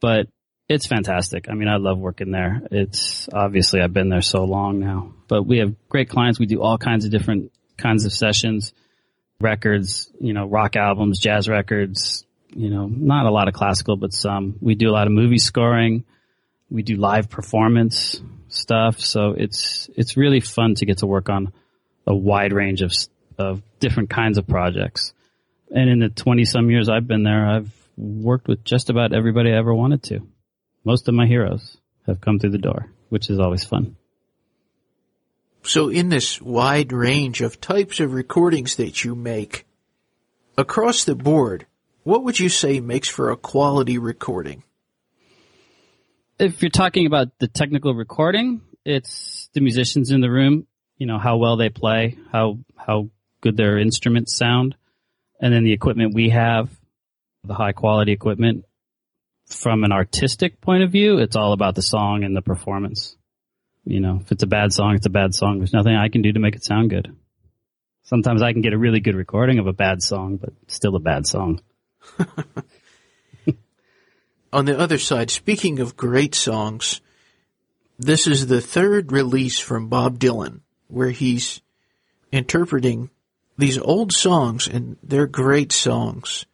But 0.00 0.28
it's 0.68 0.86
fantastic. 0.86 1.48
I 1.48 1.54
mean, 1.54 1.68
I 1.68 1.76
love 1.76 1.98
working 1.98 2.30
there. 2.30 2.62
It's 2.70 3.28
obviously 3.32 3.80
I've 3.80 3.94
been 3.94 4.10
there 4.10 4.22
so 4.22 4.44
long 4.44 4.80
now, 4.80 5.12
but 5.26 5.44
we 5.44 5.58
have 5.58 5.74
great 5.88 6.10
clients. 6.10 6.38
We 6.38 6.46
do 6.46 6.60
all 6.60 6.76
kinds 6.76 7.04
of 7.04 7.10
different 7.10 7.52
kinds 7.78 8.04
of 8.04 8.12
sessions, 8.12 8.72
records, 9.40 10.10
you 10.20 10.34
know, 10.34 10.46
rock 10.46 10.76
albums, 10.76 11.20
jazz 11.20 11.48
records, 11.48 12.26
you 12.50 12.70
know, 12.70 12.86
not 12.86 13.26
a 13.26 13.30
lot 13.30 13.48
of 13.48 13.54
classical, 13.54 13.96
but 13.96 14.12
some. 14.12 14.56
We 14.60 14.74
do 14.74 14.90
a 14.90 14.92
lot 14.92 15.06
of 15.06 15.12
movie 15.12 15.38
scoring. 15.38 16.04
We 16.70 16.82
do 16.82 16.96
live 16.96 17.30
performance 17.30 18.20
stuff. 18.48 19.00
So 19.00 19.34
it's, 19.36 19.88
it's 19.96 20.16
really 20.16 20.40
fun 20.40 20.74
to 20.76 20.86
get 20.86 20.98
to 20.98 21.06
work 21.06 21.30
on 21.30 21.52
a 22.06 22.14
wide 22.14 22.52
range 22.52 22.82
of, 22.82 22.92
of 23.38 23.62
different 23.80 24.10
kinds 24.10 24.36
of 24.36 24.46
projects. 24.46 25.14
And 25.70 25.88
in 25.88 25.98
the 25.98 26.08
20 26.08 26.44
some 26.44 26.70
years 26.70 26.88
I've 26.88 27.06
been 27.06 27.22
there, 27.22 27.46
I've 27.46 27.72
worked 27.98 28.48
with 28.48 28.64
just 28.64 28.90
about 28.90 29.12
everybody 29.12 29.52
I 29.52 29.58
ever 29.58 29.74
wanted 29.74 30.02
to 30.04 30.26
most 30.88 31.06
of 31.06 31.14
my 31.14 31.26
heroes 31.26 31.76
have 32.06 32.20
come 32.20 32.38
through 32.38 32.50
the 32.50 32.56
door, 32.58 32.90
which 33.10 33.28
is 33.28 33.38
always 33.38 33.62
fun. 33.62 33.96
So 35.62 35.90
in 35.90 36.08
this 36.08 36.40
wide 36.40 36.92
range 36.92 37.42
of 37.42 37.60
types 37.60 38.00
of 38.00 38.14
recordings 38.14 38.76
that 38.76 39.04
you 39.04 39.14
make, 39.14 39.66
across 40.56 41.04
the 41.04 41.14
board, 41.14 41.66
what 42.04 42.24
would 42.24 42.40
you 42.40 42.48
say 42.48 42.80
makes 42.80 43.06
for 43.06 43.30
a 43.30 43.36
quality 43.36 43.98
recording? 43.98 44.62
If 46.38 46.62
you're 46.62 46.70
talking 46.70 47.04
about 47.04 47.38
the 47.38 47.48
technical 47.48 47.94
recording, 47.94 48.62
it's 48.84 49.50
the 49.52 49.60
musicians 49.60 50.10
in 50.10 50.22
the 50.22 50.30
room, 50.30 50.66
you 50.96 51.06
know, 51.06 51.18
how 51.18 51.36
well 51.36 51.56
they 51.56 51.68
play, 51.68 52.16
how, 52.32 52.60
how 52.76 53.10
good 53.42 53.58
their 53.58 53.78
instruments 53.78 54.34
sound, 54.34 54.74
and 55.38 55.52
then 55.52 55.64
the 55.64 55.72
equipment 55.72 56.14
we 56.14 56.30
have, 56.30 56.70
the 57.44 57.54
high 57.54 57.72
quality 57.72 58.12
equipment, 58.12 58.64
from 59.46 59.84
an 59.84 59.92
artistic 59.92 60.60
point 60.60 60.82
of 60.82 60.92
view, 60.92 61.18
it's 61.18 61.36
all 61.36 61.52
about 61.52 61.74
the 61.74 61.82
song 61.82 62.22
and 62.24 62.36
the 62.36 62.42
performance. 62.42 63.16
You 63.84 64.00
know, 64.00 64.20
if 64.22 64.30
it's 64.30 64.42
a 64.42 64.46
bad 64.46 64.72
song, 64.72 64.94
it's 64.94 65.06
a 65.06 65.10
bad 65.10 65.34
song. 65.34 65.58
There's 65.58 65.72
nothing 65.72 65.96
I 65.96 66.08
can 66.08 66.22
do 66.22 66.32
to 66.32 66.40
make 66.40 66.56
it 66.56 66.64
sound 66.64 66.90
good. 66.90 67.16
Sometimes 68.02 68.42
I 68.42 68.52
can 68.52 68.62
get 68.62 68.72
a 68.72 68.78
really 68.78 69.00
good 69.00 69.14
recording 69.14 69.58
of 69.58 69.66
a 69.66 69.72
bad 69.72 70.02
song, 70.02 70.36
but 70.36 70.52
still 70.66 70.96
a 70.96 71.00
bad 71.00 71.26
song. 71.26 71.60
On 74.52 74.64
the 74.64 74.78
other 74.78 74.98
side, 74.98 75.30
speaking 75.30 75.78
of 75.78 75.96
great 75.96 76.34
songs, 76.34 77.00
this 77.98 78.26
is 78.26 78.46
the 78.46 78.60
third 78.60 79.12
release 79.12 79.58
from 79.58 79.88
Bob 79.88 80.18
Dylan 80.18 80.60
where 80.88 81.10
he's 81.10 81.60
interpreting 82.32 83.10
these 83.58 83.78
old 83.78 84.12
songs 84.12 84.68
and 84.68 84.96
they're 85.02 85.26
great 85.26 85.72
songs. 85.72 86.46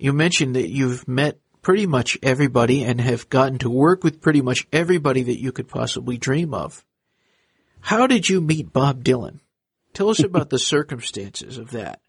You 0.00 0.14
mentioned 0.14 0.56
that 0.56 0.70
you've 0.70 1.06
met 1.06 1.38
pretty 1.60 1.86
much 1.86 2.16
everybody 2.22 2.82
and 2.84 2.98
have 2.98 3.28
gotten 3.28 3.58
to 3.58 3.68
work 3.68 4.02
with 4.02 4.22
pretty 4.22 4.40
much 4.40 4.66
everybody 4.72 5.22
that 5.24 5.38
you 5.38 5.52
could 5.52 5.68
possibly 5.68 6.16
dream 6.16 6.54
of. 6.54 6.82
How 7.80 8.06
did 8.06 8.26
you 8.26 8.40
meet 8.40 8.72
Bob 8.72 9.04
Dylan? 9.04 9.40
Tell 9.92 10.08
us 10.08 10.20
about 10.20 10.48
the 10.48 10.58
circumstances 10.74 11.58
of 11.58 11.72
that. 11.72 12.00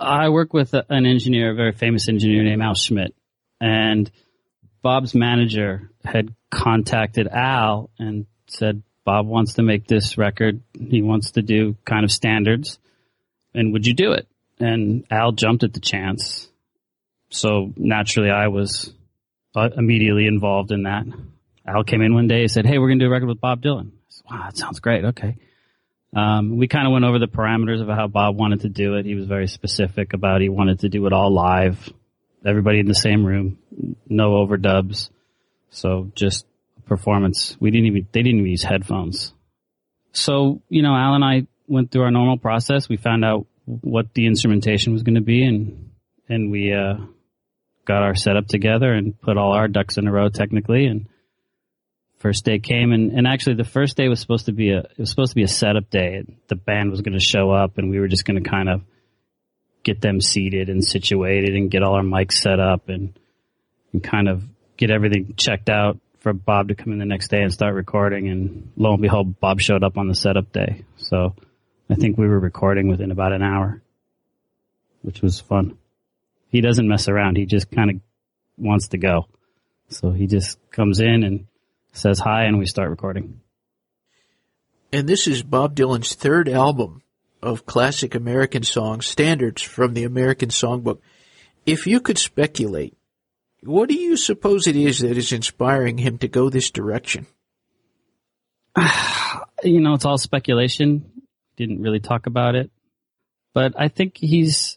I 0.00 0.30
work 0.30 0.54
with 0.54 0.72
a, 0.72 0.86
an 0.88 1.04
engineer, 1.04 1.52
a 1.52 1.54
very 1.54 1.72
famous 1.72 2.08
engineer 2.08 2.42
named 2.44 2.62
Al 2.62 2.74
Schmitt, 2.74 3.14
and 3.60 4.10
Bob's 4.80 5.14
manager 5.14 5.90
had 6.02 6.34
contacted 6.50 7.28
Al 7.28 7.90
and 7.98 8.24
said, 8.46 8.82
Bob 9.04 9.26
wants 9.26 9.54
to 9.54 9.62
make 9.62 9.86
this 9.86 10.16
record. 10.16 10.62
He 10.72 11.02
wants 11.02 11.32
to 11.32 11.42
do 11.42 11.76
kind 11.84 12.04
of 12.04 12.10
standards. 12.10 12.78
And 13.52 13.74
would 13.74 13.86
you 13.86 13.92
do 13.92 14.12
it? 14.12 14.26
And 14.58 15.04
Al 15.10 15.32
jumped 15.32 15.62
at 15.62 15.74
the 15.74 15.80
chance. 15.80 16.48
So 17.34 17.72
naturally, 17.76 18.30
I 18.30 18.46
was 18.46 18.94
uh, 19.56 19.68
immediately 19.76 20.26
involved 20.26 20.70
in 20.70 20.84
that. 20.84 21.04
Al 21.66 21.82
came 21.82 22.00
in 22.00 22.14
one 22.14 22.28
day 22.28 22.42
and 22.42 22.50
said, 22.50 22.64
Hey, 22.64 22.78
we're 22.78 22.88
going 22.88 23.00
to 23.00 23.04
do 23.06 23.08
a 23.08 23.12
record 23.12 23.26
with 23.26 23.40
Bob 23.40 23.60
Dylan. 23.60 23.90
Said, 24.08 24.24
wow, 24.30 24.42
that 24.44 24.56
sounds 24.56 24.78
great. 24.78 25.04
Okay. 25.04 25.36
Um, 26.14 26.58
we 26.58 26.68
kind 26.68 26.86
of 26.86 26.92
went 26.92 27.04
over 27.04 27.18
the 27.18 27.26
parameters 27.26 27.82
of 27.82 27.88
how 27.88 28.06
Bob 28.06 28.36
wanted 28.36 28.60
to 28.60 28.68
do 28.68 28.94
it. 28.94 29.04
He 29.04 29.16
was 29.16 29.26
very 29.26 29.48
specific 29.48 30.12
about 30.12 30.42
he 30.42 30.48
wanted 30.48 30.80
to 30.80 30.88
do 30.88 31.04
it 31.06 31.12
all 31.12 31.34
live, 31.34 31.92
everybody 32.46 32.78
in 32.78 32.86
the 32.86 32.94
same 32.94 33.26
room, 33.26 33.58
no 34.08 34.34
overdubs. 34.34 35.10
So 35.70 36.12
just 36.14 36.46
performance. 36.86 37.56
We 37.58 37.72
didn't 37.72 37.86
even, 37.86 38.06
they 38.12 38.22
didn't 38.22 38.38
even 38.38 38.50
use 38.50 38.62
headphones. 38.62 39.34
So, 40.12 40.62
you 40.68 40.82
know, 40.82 40.94
Al 40.94 41.14
and 41.14 41.24
I 41.24 41.48
went 41.66 41.90
through 41.90 42.02
our 42.02 42.12
normal 42.12 42.38
process. 42.38 42.88
We 42.88 42.96
found 42.96 43.24
out 43.24 43.48
what 43.64 44.14
the 44.14 44.28
instrumentation 44.28 44.92
was 44.92 45.02
going 45.02 45.16
to 45.16 45.20
be 45.20 45.44
and, 45.44 45.90
and 46.28 46.52
we, 46.52 46.72
uh, 46.72 46.94
got 47.84 48.02
our 48.02 48.14
setup 48.14 48.46
together 48.46 48.92
and 48.92 49.20
put 49.20 49.36
all 49.36 49.52
our 49.52 49.68
ducks 49.68 49.98
in 49.98 50.06
a 50.06 50.12
row 50.12 50.28
technically 50.28 50.86
and 50.86 51.06
first 52.18 52.46
day 52.46 52.58
came 52.58 52.92
and, 52.92 53.12
and 53.12 53.26
actually 53.26 53.54
the 53.54 53.64
first 53.64 53.98
day 53.98 54.08
was 54.08 54.18
supposed 54.18 54.46
to 54.46 54.52
be 54.52 54.70
a 54.70 54.78
it 54.78 54.98
was 54.98 55.10
supposed 55.10 55.32
to 55.32 55.36
be 55.36 55.42
a 55.42 55.48
setup 55.48 55.90
day. 55.90 56.24
The 56.48 56.56
band 56.56 56.90
was 56.90 57.02
going 57.02 57.12
to 57.12 57.24
show 57.24 57.50
up 57.50 57.76
and 57.76 57.90
we 57.90 58.00
were 58.00 58.08
just 58.08 58.24
going 58.24 58.42
to 58.42 58.48
kind 58.48 58.70
of 58.70 58.82
get 59.82 60.00
them 60.00 60.22
seated 60.22 60.70
and 60.70 60.82
situated 60.82 61.54
and 61.54 61.70
get 61.70 61.82
all 61.82 61.94
our 61.94 62.02
mics 62.02 62.32
set 62.32 62.60
up 62.60 62.88
and 62.88 63.18
and 63.92 64.02
kind 64.02 64.28
of 64.28 64.42
get 64.78 64.90
everything 64.90 65.34
checked 65.36 65.68
out 65.68 65.98
for 66.20 66.32
Bob 66.32 66.68
to 66.68 66.74
come 66.74 66.94
in 66.94 66.98
the 66.98 67.04
next 67.04 67.28
day 67.28 67.42
and 67.42 67.52
start 67.52 67.74
recording 67.74 68.28
and 68.28 68.72
lo 68.76 68.94
and 68.94 69.02
behold 69.02 69.38
Bob 69.38 69.60
showed 69.60 69.84
up 69.84 69.98
on 69.98 70.08
the 70.08 70.14
setup 70.14 70.50
day. 70.50 70.84
So 70.96 71.34
I 71.90 71.94
think 71.96 72.16
we 72.16 72.26
were 72.26 72.40
recording 72.40 72.88
within 72.88 73.10
about 73.10 73.34
an 73.34 73.42
hour, 73.42 73.82
which 75.02 75.20
was 75.20 75.40
fun 75.40 75.76
he 76.54 76.60
doesn't 76.60 76.86
mess 76.86 77.08
around. 77.08 77.36
He 77.36 77.46
just 77.46 77.68
kind 77.72 77.90
of 77.90 77.96
wants 78.56 78.86
to 78.88 78.96
go. 78.96 79.26
So 79.88 80.12
he 80.12 80.28
just 80.28 80.56
comes 80.70 81.00
in 81.00 81.24
and 81.24 81.48
says 81.92 82.20
hi 82.20 82.44
and 82.44 82.60
we 82.60 82.66
start 82.66 82.90
recording. 82.90 83.40
And 84.92 85.08
this 85.08 85.26
is 85.26 85.42
Bob 85.42 85.74
Dylan's 85.74 86.14
third 86.14 86.48
album 86.48 87.02
of 87.42 87.66
classic 87.66 88.14
American 88.14 88.62
songs, 88.62 89.04
standards 89.04 89.62
from 89.62 89.94
the 89.94 90.04
American 90.04 90.50
Songbook. 90.50 91.00
If 91.66 91.88
you 91.88 92.00
could 92.00 92.18
speculate, 92.18 92.96
what 93.64 93.88
do 93.88 93.96
you 93.96 94.16
suppose 94.16 94.68
it 94.68 94.76
is 94.76 95.00
that 95.00 95.18
is 95.18 95.32
inspiring 95.32 95.98
him 95.98 96.18
to 96.18 96.28
go 96.28 96.50
this 96.50 96.70
direction? 96.70 97.26
you 99.64 99.80
know, 99.80 99.94
it's 99.94 100.04
all 100.04 100.18
speculation. 100.18 101.10
Didn't 101.56 101.82
really 101.82 101.98
talk 101.98 102.26
about 102.26 102.54
it. 102.54 102.70
But 103.54 103.74
I 103.76 103.88
think 103.88 104.16
he's 104.16 104.73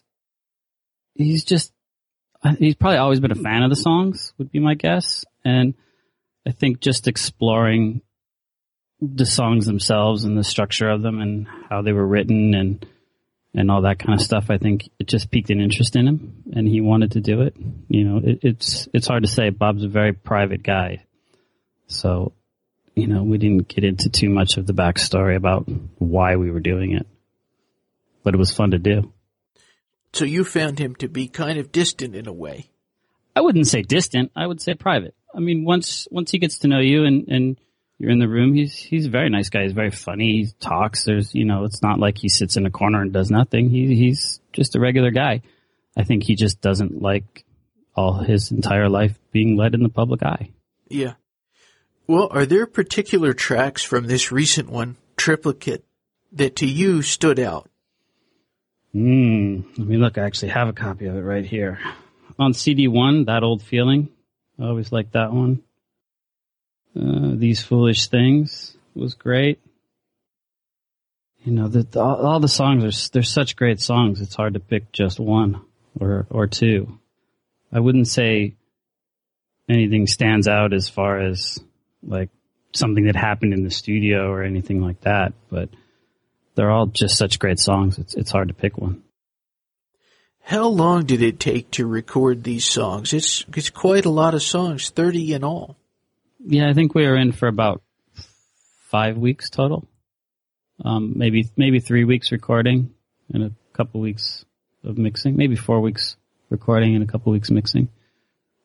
he's 1.18 1.44
just 1.44 1.72
he's 2.58 2.76
probably 2.76 2.96
always 2.96 3.20
been 3.20 3.32
a 3.32 3.34
fan 3.34 3.62
of 3.62 3.70
the 3.70 3.76
songs 3.76 4.32
would 4.38 4.50
be 4.50 4.60
my 4.60 4.74
guess. 4.74 5.24
And 5.44 5.74
i 6.46 6.50
think 6.50 6.80
just 6.80 7.08
exploring 7.08 8.00
the 9.00 9.26
songs 9.26 9.66
themselves 9.66 10.24
and 10.24 10.38
the 10.38 10.44
structure 10.44 10.88
of 10.88 11.02
them 11.02 11.20
and 11.20 11.46
how 11.68 11.82
they 11.82 11.92
were 11.92 12.06
written 12.06 12.54
and 12.54 12.86
and 13.54 13.70
all 13.70 13.82
that 13.82 13.98
kind 13.98 14.18
of 14.18 14.24
stuff 14.24 14.46
i 14.50 14.58
think 14.58 14.88
it 14.98 15.06
just 15.06 15.30
piqued 15.30 15.50
an 15.50 15.60
interest 15.60 15.96
in 15.96 16.06
him 16.06 16.42
and 16.52 16.68
he 16.68 16.80
wanted 16.80 17.12
to 17.12 17.20
do 17.20 17.42
it. 17.42 17.54
You 17.88 18.04
know 18.04 18.20
it, 18.24 18.38
it's 18.42 18.88
it's 18.94 19.08
hard 19.08 19.24
to 19.24 19.28
say. 19.28 19.50
Bob's 19.50 19.84
a 19.84 19.88
very 19.88 20.12
private 20.12 20.62
guy. 20.62 21.04
So 21.88 22.32
you 22.94 23.06
know 23.06 23.22
we 23.22 23.38
didn't 23.38 23.68
get 23.68 23.84
into 23.84 24.08
too 24.08 24.28
much 24.28 24.56
of 24.56 24.66
the 24.66 24.72
backstory 24.72 25.36
about 25.36 25.68
why 25.98 26.36
we 26.36 26.50
were 26.50 26.60
doing 26.60 26.92
it 26.92 27.06
but 28.24 28.34
it 28.34 28.38
was 28.38 28.52
fun 28.52 28.72
to 28.72 28.78
do 28.78 29.12
so 30.12 30.24
you 30.24 30.44
found 30.44 30.78
him 30.78 30.94
to 30.96 31.08
be 31.08 31.28
kind 31.28 31.58
of 31.58 31.72
distant 31.72 32.14
in 32.14 32.26
a 32.26 32.32
way. 32.32 32.70
I 33.36 33.40
wouldn't 33.40 33.66
say 33.66 33.82
distant. 33.82 34.32
I 34.34 34.46
would 34.46 34.60
say 34.60 34.74
private. 34.74 35.14
I 35.34 35.40
mean, 35.40 35.64
once 35.64 36.08
once 36.10 36.30
he 36.30 36.38
gets 36.38 36.58
to 36.60 36.68
know 36.68 36.80
you 36.80 37.04
and 37.04 37.28
and 37.28 37.60
you're 37.98 38.10
in 38.10 38.18
the 38.18 38.28
room, 38.28 38.54
he's 38.54 38.74
he's 38.74 39.06
a 39.06 39.10
very 39.10 39.28
nice 39.30 39.48
guy. 39.48 39.62
He's 39.62 39.72
very 39.72 39.90
funny. 39.90 40.42
He 40.42 40.48
talks. 40.60 41.04
There's 41.04 41.34
you 41.34 41.44
know, 41.44 41.64
it's 41.64 41.82
not 41.82 41.98
like 41.98 42.18
he 42.18 42.28
sits 42.28 42.56
in 42.56 42.66
a 42.66 42.70
corner 42.70 43.02
and 43.02 43.12
does 43.12 43.30
nothing. 43.30 43.70
He 43.70 43.94
he's 43.94 44.40
just 44.52 44.76
a 44.76 44.80
regular 44.80 45.10
guy. 45.10 45.42
I 45.96 46.04
think 46.04 46.22
he 46.22 46.34
just 46.34 46.60
doesn't 46.60 47.02
like 47.02 47.44
all 47.94 48.20
his 48.20 48.52
entire 48.52 48.88
life 48.88 49.18
being 49.32 49.56
led 49.56 49.74
in 49.74 49.82
the 49.82 49.88
public 49.88 50.22
eye. 50.22 50.50
Yeah. 50.88 51.14
Well, 52.06 52.28
are 52.30 52.46
there 52.46 52.66
particular 52.66 53.34
tracks 53.34 53.82
from 53.82 54.06
this 54.06 54.32
recent 54.32 54.70
one, 54.70 54.96
Triplicate, 55.16 55.84
that 56.32 56.56
to 56.56 56.66
you 56.66 57.02
stood 57.02 57.38
out? 57.38 57.68
Hmm. 58.98 59.60
Let 59.76 59.86
me 59.86 59.96
look. 59.96 60.18
I 60.18 60.22
actually 60.22 60.48
have 60.48 60.66
a 60.66 60.72
copy 60.72 61.06
of 61.06 61.14
it 61.14 61.20
right 61.20 61.46
here. 61.46 61.78
On 62.36 62.52
CD 62.52 62.88
one, 62.88 63.26
That 63.26 63.44
Old 63.44 63.62
Feeling. 63.62 64.08
I 64.60 64.64
always 64.64 64.90
liked 64.90 65.12
that 65.12 65.32
one. 65.32 65.62
Uh, 66.96 67.36
These 67.36 67.62
Foolish 67.62 68.08
Things 68.08 68.76
was 68.96 69.14
great. 69.14 69.60
You 71.44 71.52
know, 71.52 71.68
the, 71.68 71.84
the, 71.84 72.00
all, 72.00 72.26
all 72.26 72.40
the 72.40 72.48
songs 72.48 72.82
are, 72.82 73.12
they're 73.12 73.22
such 73.22 73.54
great 73.54 73.80
songs. 73.80 74.20
It's 74.20 74.34
hard 74.34 74.54
to 74.54 74.60
pick 74.60 74.90
just 74.90 75.20
one 75.20 75.60
or, 76.00 76.26
or 76.28 76.48
two. 76.48 76.98
I 77.72 77.78
wouldn't 77.78 78.08
say 78.08 78.56
anything 79.68 80.08
stands 80.08 80.48
out 80.48 80.72
as 80.72 80.88
far 80.88 81.20
as 81.20 81.60
like 82.02 82.30
something 82.74 83.04
that 83.06 83.14
happened 83.14 83.54
in 83.54 83.62
the 83.62 83.70
studio 83.70 84.28
or 84.28 84.42
anything 84.42 84.82
like 84.82 85.02
that, 85.02 85.34
but 85.50 85.68
they're 86.58 86.72
all 86.72 86.86
just 86.86 87.16
such 87.16 87.38
great 87.38 87.60
songs. 87.60 87.98
It's 87.98 88.14
it's 88.14 88.32
hard 88.32 88.48
to 88.48 88.54
pick 88.54 88.76
one. 88.76 89.04
How 90.40 90.66
long 90.66 91.06
did 91.06 91.22
it 91.22 91.38
take 91.38 91.70
to 91.72 91.86
record 91.86 92.42
these 92.42 92.66
songs? 92.66 93.12
It's 93.12 93.44
it's 93.54 93.70
quite 93.70 94.06
a 94.06 94.10
lot 94.10 94.34
of 94.34 94.42
songs, 94.42 94.90
thirty 94.90 95.32
in 95.34 95.44
all. 95.44 95.76
Yeah, 96.44 96.68
I 96.68 96.74
think 96.74 96.96
we 96.96 97.06
were 97.06 97.16
in 97.16 97.30
for 97.30 97.46
about 97.46 97.80
five 98.90 99.16
weeks 99.16 99.50
total. 99.50 99.86
Um, 100.84 101.12
maybe 101.16 101.48
maybe 101.56 101.78
three 101.78 102.04
weeks 102.04 102.32
recording 102.32 102.92
and 103.32 103.44
a 103.44 103.52
couple 103.72 104.00
weeks 104.00 104.44
of 104.82 104.98
mixing. 104.98 105.36
Maybe 105.36 105.54
four 105.54 105.80
weeks 105.80 106.16
recording 106.50 106.96
and 106.96 107.04
a 107.04 107.06
couple 107.06 107.30
weeks 107.30 107.52
mixing. 107.52 107.88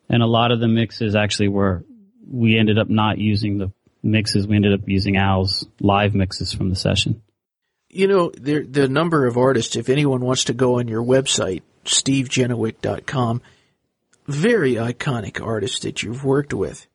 And 0.09 0.23
a 0.23 0.27
lot 0.27 0.51
of 0.51 0.59
the 0.59 0.67
mixes 0.67 1.15
actually 1.15 1.49
were 1.49 1.85
we 2.27 2.57
ended 2.57 2.79
up 2.79 2.89
not 2.89 3.19
using 3.19 3.59
the 3.59 3.71
mixes. 4.01 4.47
We 4.47 4.55
ended 4.55 4.73
up 4.73 4.89
using 4.89 5.15
Al's 5.15 5.67
live 5.79 6.15
mixes 6.15 6.53
from 6.53 6.69
the 6.71 6.75
session. 6.75 7.21
You 7.93 8.07
know, 8.07 8.31
the, 8.31 8.63
the 8.63 8.87
number 8.87 9.27
of 9.27 9.37
artists, 9.37 9.75
if 9.75 9.87
anyone 9.87 10.21
wants 10.21 10.45
to 10.45 10.53
go 10.53 10.79
on 10.79 10.87
your 10.87 11.03
website, 11.03 11.61
stevegenewick.com, 11.85 13.41
very 14.27 14.73
iconic 14.73 15.45
artists 15.45 15.79
that 15.81 16.01
you've 16.01 16.23
worked 16.23 16.53
with. 16.53 16.87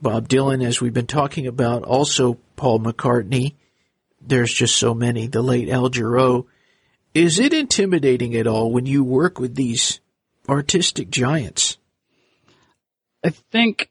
Bob 0.00 0.28
Dylan, 0.28 0.64
as 0.64 0.80
we've 0.80 0.92
been 0.92 1.06
talking 1.06 1.46
about, 1.46 1.84
also 1.84 2.38
Paul 2.56 2.80
McCartney. 2.80 3.54
There's 4.20 4.52
just 4.52 4.76
so 4.76 4.94
many. 4.94 5.26
The 5.26 5.42
late 5.42 5.68
Al 5.68 5.90
Jarreau. 5.90 6.46
Is 7.14 7.38
it 7.38 7.52
intimidating 7.52 8.34
at 8.36 8.46
all 8.46 8.72
when 8.72 8.86
you 8.86 9.04
work 9.04 9.38
with 9.38 9.54
these 9.54 10.00
artistic 10.48 11.10
giants? 11.10 11.78
I 13.24 13.30
think 13.30 13.90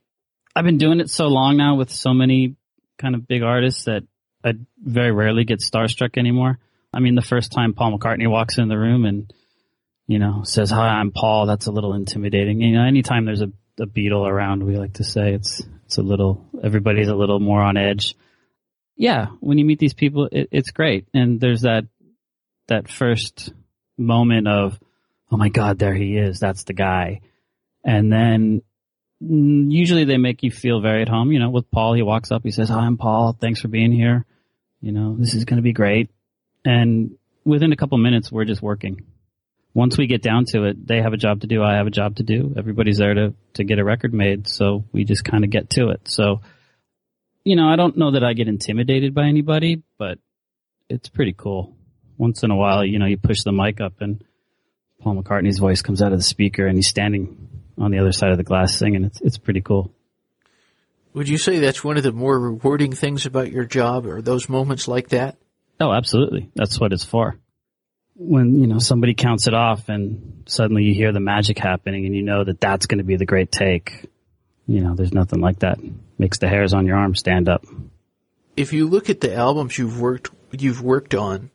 I've 0.56 0.66
been 0.66 0.78
doing 0.78 1.00
it 1.00 1.10
so 1.10 1.28
long 1.28 1.58
now 1.58 1.76
with 1.76 1.92
so 1.92 2.14
many 2.14 2.56
kind 2.98 3.16
of 3.16 3.28
big 3.28 3.42
artists 3.42 3.86
that 3.86 4.04
I 4.44 4.54
very 4.78 5.12
rarely 5.12 5.44
get 5.44 5.60
starstruck 5.60 6.18
anymore. 6.18 6.58
I 6.94 7.00
mean, 7.00 7.16
the 7.16 7.22
first 7.22 7.52
time 7.52 7.74
Paul 7.74 7.98
McCartney 7.98 8.30
walks 8.30 8.58
in 8.58 8.68
the 8.68 8.78
room 8.78 9.06
and, 9.06 9.32
you 10.08 10.20
know, 10.20 10.42
says, 10.44 10.70
hi, 10.70 10.88
I'm 10.88 11.12
Paul, 11.12 11.46
that's 11.46 11.68
a 11.68 11.72
little 11.72 11.94
intimidating. 11.94 12.62
You 12.62 12.78
know, 12.78 12.84
anytime 12.84 13.26
there's 13.26 13.42
a, 13.42 13.52
a 13.80 13.86
Beatle 13.86 14.28
around, 14.28 14.64
we 14.64 14.78
like 14.78 14.94
to 14.94 15.04
say 15.04 15.34
it's, 15.34 15.62
it's 15.86 15.98
a 15.98 16.02
little, 16.02 16.46
everybody's 16.64 17.08
a 17.08 17.16
little 17.16 17.40
more 17.40 17.62
on 17.62 17.78
edge. 17.78 18.16
Yeah. 18.98 19.28
When 19.40 19.58
you 19.58 19.66
meet 19.66 19.80
these 19.80 19.94
people, 19.94 20.28
it, 20.32 20.50
it's 20.52 20.72
great. 20.72 21.08
And 21.14 21.40
there's 21.40 21.62
that, 21.62 21.86
that 22.68 22.90
first 22.90 23.54
moment 23.98 24.48
of, 24.48 24.80
oh 25.32 25.38
my 25.38 25.50
God, 25.50 25.80
there 25.80 25.96
he 25.96 26.18
is. 26.18 26.40
That's 26.40 26.66
the 26.66 26.74
guy. 26.74 27.22
And 27.84 28.12
then 28.12 28.62
Mm, 29.24 29.72
usually 29.72 30.06
they 30.06 30.18
make 30.18 30.44
you 30.44 30.52
feel 30.52 30.82
very 30.82 31.02
at 31.02 31.10
home. 31.10 31.32
You 31.32 31.40
know, 31.40 31.50
with 31.50 31.70
Paul, 31.72 31.94
he 31.94 32.02
walks 32.02 32.32
up, 32.32 32.44
he 32.44 32.52
says, 32.52 32.70
Hi, 32.70 32.80
I'm 32.80 32.98
Paul. 32.98 33.38
Thanks 33.40 33.62
for 33.62 33.68
being 33.68 33.92
here. 33.92 34.26
You 34.82 34.92
know, 34.92 35.16
this 35.18 35.34
is 35.34 35.46
going 35.46 35.58
to 35.58 35.64
be 35.64 35.74
great. 35.74 36.10
And 36.66 37.18
within 37.46 37.72
a 37.72 37.76
couple 37.76 37.98
minutes, 37.98 38.32
we're 38.32 38.46
just 38.46 38.62
working. 38.62 39.06
Once 39.74 39.98
we 39.98 40.08
get 40.08 40.22
down 40.22 40.46
to 40.46 40.66
it, 40.66 40.86
they 40.86 41.02
have 41.02 41.14
a 41.14 41.18
job 41.18 41.42
to 41.42 41.48
do. 41.48 41.64
I 41.64 41.76
have 41.76 41.88
a 41.88 41.92
job 41.92 42.18
to 42.18 42.24
do. 42.24 42.54
Everybody's 42.58 42.98
there 42.98 43.14
to, 43.14 43.34
to 43.54 43.64
get 43.64 43.80
a 43.80 43.84
record 43.84 44.14
made. 44.14 44.48
So 44.48 44.86
we 44.92 45.06
just 45.06 45.24
kind 45.24 45.44
of 45.44 45.50
get 45.50 45.70
to 45.72 45.90
it. 45.90 46.02
So, 46.06 46.42
you 47.44 47.56
know, 47.56 47.70
I 47.70 47.78
don't 47.78 47.98
know 47.98 48.12
that 48.12 48.24
I 48.24 48.34
get 48.34 48.48
intimidated 48.48 49.14
by 49.14 49.28
anybody, 49.28 49.82
but 49.98 50.20
it's 50.90 51.10
pretty 51.10 51.34
cool. 51.34 51.76
Once 52.18 52.44
in 52.44 52.52
a 52.52 52.56
while, 52.56 52.84
you 52.84 53.00
know, 53.00 53.06
you 53.06 53.18
push 53.18 53.44
the 53.44 53.54
mic 53.54 53.80
up 53.80 54.02
and 54.02 54.24
Paul 55.00 55.16
McCartney's 55.16 55.58
voice 55.58 55.82
comes 55.82 56.02
out 56.02 56.12
of 56.12 56.20
the 56.20 56.24
speaker 56.24 56.68
and 56.68 56.78
he's 56.78 56.90
standing 56.90 57.61
on 57.82 57.92
the 57.92 58.00
other 58.00 58.12
side 58.12 58.32
of 58.32 58.38
the 58.38 58.44
glass 58.44 58.78
singing. 58.78 59.04
It's, 59.04 59.20
it's 59.22 59.38
pretty 59.38 59.62
cool. 59.62 59.92
Would 61.14 61.28
you 61.28 61.38
say 61.38 61.60
that's 61.60 61.84
one 61.84 61.98
of 61.98 62.04
the 62.04 62.12
more 62.12 62.40
rewarding 62.40 62.94
things 62.94 63.26
about 63.26 63.52
your 63.52 63.66
job 63.66 64.06
or 64.06 64.22
those 64.22 64.48
moments 64.48 64.88
like 64.88 65.10
that? 65.10 65.36
Oh, 65.80 65.92
absolutely. 65.92 66.50
That's 66.56 66.80
what 66.80 66.94
it's 66.94 67.04
for. 67.04 67.38
When, 68.16 68.60
you 68.60 68.68
know, 68.68 68.80
somebody 68.80 69.14
counts 69.14 69.48
it 69.48 69.54
off 69.54 69.90
and 69.90 70.44
suddenly 70.46 70.84
you 70.84 70.94
hear 70.94 71.12
the 71.12 71.20
magic 71.20 71.58
happening 71.58 72.06
and 72.06 72.16
you 72.16 72.22
know 72.22 72.44
that 72.44 72.62
that's 72.62 72.86
going 72.86 73.00
to 73.00 73.04
be 73.04 73.18
the 73.18 73.26
great 73.26 73.52
take. 73.52 74.06
You 74.68 74.82
know, 74.82 74.96
there's 74.96 75.14
nothing 75.14 75.42
like 75.42 75.60
that. 75.60 75.80
Makes 76.18 76.38
the 76.38 76.48
hairs 76.48 76.74
on 76.74 76.86
your 76.86 76.98
arm 76.98 77.16
stand 77.16 77.50
up. 77.50 77.66
If 78.56 78.74
you 78.74 78.88
look 78.88 79.10
at 79.10 79.22
the 79.22 79.34
albums 79.34 79.78
you've 79.78 80.00
worked, 80.00 80.30
you've 80.52 80.82
worked 80.82 81.16
on, 81.16 81.50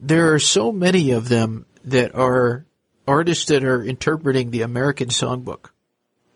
there 0.00 0.32
are 0.32 0.38
so 0.38 0.72
many 0.72 1.10
of 1.10 1.28
them 1.28 1.66
that 1.84 2.14
are 2.14 2.64
artists 3.08 3.46
that 3.46 3.64
are 3.64 3.82
interpreting 3.82 4.50
the 4.50 4.62
American 4.62 5.08
songbook. 5.08 5.70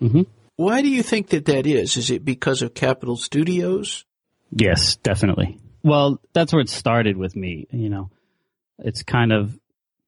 Mm-hmm. 0.00 0.23
Why 0.57 0.83
do 0.83 0.88
you 0.88 1.02
think 1.02 1.29
that 1.29 1.47
that 1.47 1.67
is? 1.67 1.97
Is 1.97 2.11
it 2.11 2.25
because 2.25 2.62
of 2.62 2.75
Capitol 2.75 3.17
Studios? 3.17 4.05
Yes, 4.50 4.97
definitely. 4.97 5.59
Well, 5.83 6.21
that's 6.33 6.52
where 6.52 6.61
it 6.61 6.69
started 6.69 7.17
with 7.17 7.35
me. 7.35 7.67
You 7.71 7.88
know, 7.88 8.11
it's 8.79 9.02
kind 9.02 9.33
of 9.33 9.59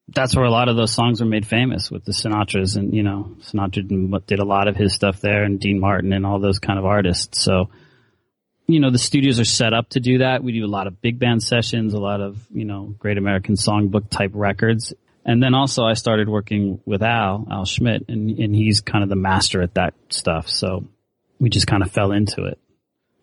that's 0.07 0.35
where 0.35 0.45
a 0.45 0.51
lot 0.51 0.69
of 0.69 0.75
those 0.75 0.93
songs 0.93 1.19
were 1.19 1.27
made 1.27 1.47
famous 1.47 1.89
with 1.89 2.05
the 2.05 2.11
Sinatras, 2.11 2.77
and 2.77 2.93
you 2.93 3.03
know, 3.03 3.35
Sinatra 3.41 4.25
did 4.27 4.39
a 4.39 4.45
lot 4.45 4.67
of 4.67 4.75
his 4.75 4.93
stuff 4.93 5.19
there, 5.19 5.43
and 5.43 5.59
Dean 5.59 5.79
Martin 5.79 6.13
and 6.13 6.25
all 6.25 6.39
those 6.39 6.59
kind 6.59 6.77
of 6.77 6.85
artists. 6.85 7.43
So, 7.43 7.69
you 8.67 8.79
know, 8.79 8.91
the 8.91 8.99
studios 8.99 9.39
are 9.39 9.45
set 9.45 9.73
up 9.73 9.89
to 9.89 9.99
do 9.99 10.19
that. 10.19 10.43
We 10.43 10.51
do 10.51 10.65
a 10.65 10.67
lot 10.67 10.87
of 10.87 11.01
big 11.01 11.19
band 11.19 11.41
sessions, 11.41 11.93
a 11.93 11.99
lot 11.99 12.21
of 12.21 12.37
you 12.53 12.65
know, 12.65 12.93
Great 12.99 13.17
American 13.17 13.55
Songbook 13.55 14.09
type 14.09 14.31
records, 14.33 14.93
and 15.25 15.41
then 15.41 15.55
also 15.55 15.83
I 15.83 15.93
started 15.93 16.29
working 16.29 16.79
with 16.85 17.01
Al, 17.01 17.47
Al 17.49 17.65
Schmitt, 17.65 18.05
and, 18.07 18.29
and 18.29 18.55
he's 18.55 18.81
kind 18.81 19.03
of 19.03 19.09
the 19.09 19.15
master 19.15 19.61
at 19.61 19.73
that 19.73 19.95
stuff. 20.09 20.47
So 20.47 20.87
we 21.39 21.49
just 21.49 21.65
kind 21.65 21.81
of 21.81 21.91
fell 21.91 22.11
into 22.11 22.45
it. 22.45 22.59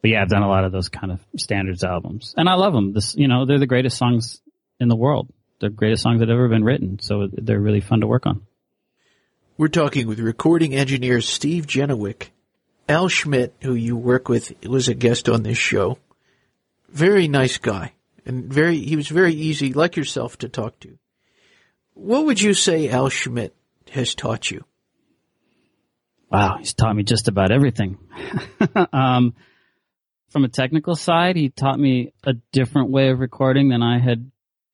But 0.00 0.10
yeah, 0.10 0.22
I've 0.22 0.28
done 0.28 0.42
a 0.42 0.48
lot 0.48 0.64
of 0.64 0.72
those 0.72 0.88
kind 0.88 1.12
of 1.12 1.20
standards 1.36 1.84
albums 1.84 2.34
and 2.36 2.48
I 2.48 2.54
love 2.54 2.72
them. 2.72 2.92
This, 2.92 3.14
you 3.14 3.28
know, 3.28 3.46
they're 3.46 3.60
the 3.60 3.68
greatest 3.68 3.96
songs 3.96 4.40
in 4.80 4.88
the 4.88 4.96
world. 4.96 5.28
The 5.60 5.70
greatest 5.70 6.02
songs 6.02 6.18
that 6.18 6.28
have 6.28 6.34
ever 6.34 6.48
been 6.48 6.64
written. 6.64 6.98
So 7.00 7.28
they're 7.32 7.60
really 7.60 7.80
fun 7.80 8.00
to 8.00 8.08
work 8.08 8.26
on. 8.26 8.42
We're 9.56 9.68
talking 9.68 10.08
with 10.08 10.18
recording 10.18 10.74
engineer 10.74 11.20
Steve 11.20 11.68
Genewick. 11.68 12.30
Al 12.88 13.08
Schmitt, 13.08 13.54
who 13.60 13.74
you 13.74 13.96
work 13.96 14.28
with, 14.28 14.52
was 14.66 14.88
a 14.88 14.94
guest 14.94 15.28
on 15.28 15.44
this 15.44 15.56
show. 15.56 15.98
Very 16.88 17.28
nice 17.28 17.58
guy 17.58 17.92
and 18.26 18.52
very, 18.52 18.78
he 18.78 18.96
was 18.96 19.08
very 19.08 19.34
easy, 19.34 19.72
like 19.72 19.96
yourself, 19.96 20.36
to 20.38 20.48
talk 20.48 20.80
to. 20.80 20.98
What 21.94 22.26
would 22.26 22.40
you 22.40 22.54
say 22.54 22.88
Al 22.88 23.08
Schmitt 23.08 23.54
has 23.90 24.14
taught 24.14 24.50
you? 24.50 24.64
Wow, 26.30 26.56
he's 26.58 26.72
taught 26.72 26.96
me 26.96 27.02
just 27.02 27.28
about 27.28 27.52
everything. 27.52 27.98
um, 28.92 29.34
from 30.30 30.44
a 30.44 30.48
technical 30.48 30.96
side, 30.96 31.36
he 31.36 31.50
taught 31.50 31.78
me 31.78 32.12
a 32.24 32.32
different 32.52 32.90
way 32.90 33.10
of 33.10 33.20
recording 33.20 33.68
than 33.68 33.82
I 33.82 33.98
had 33.98 34.30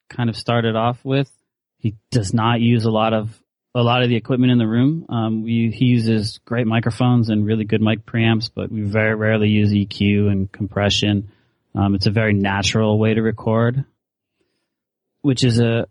kind 0.08 0.30
of 0.30 0.36
started 0.36 0.76
off 0.76 1.04
with. 1.04 1.30
He 1.78 1.96
does 2.10 2.32
not 2.32 2.60
use 2.60 2.84
a 2.84 2.90
lot 2.90 3.12
of 3.12 3.36
a 3.74 3.82
lot 3.82 4.02
of 4.02 4.08
the 4.08 4.16
equipment 4.16 4.50
in 4.50 4.58
the 4.58 4.66
room. 4.66 5.06
Um, 5.08 5.42
we, 5.42 5.70
he 5.70 5.86
uses 5.86 6.40
great 6.44 6.66
microphones 6.66 7.28
and 7.28 7.44
really 7.44 7.64
good 7.64 7.82
mic 7.82 8.04
preamps, 8.06 8.50
but 8.52 8.72
we 8.72 8.80
very 8.80 9.14
rarely 9.14 9.48
use 9.48 9.70
EQ 9.70 10.30
and 10.30 10.50
compression. 10.50 11.30
Um, 11.74 11.94
it's 11.94 12.06
a 12.06 12.10
very 12.10 12.32
natural 12.32 12.98
way 12.98 13.14
to 13.14 13.20
record, 13.20 13.84
which 15.20 15.44
is 15.44 15.60
a 15.60 15.86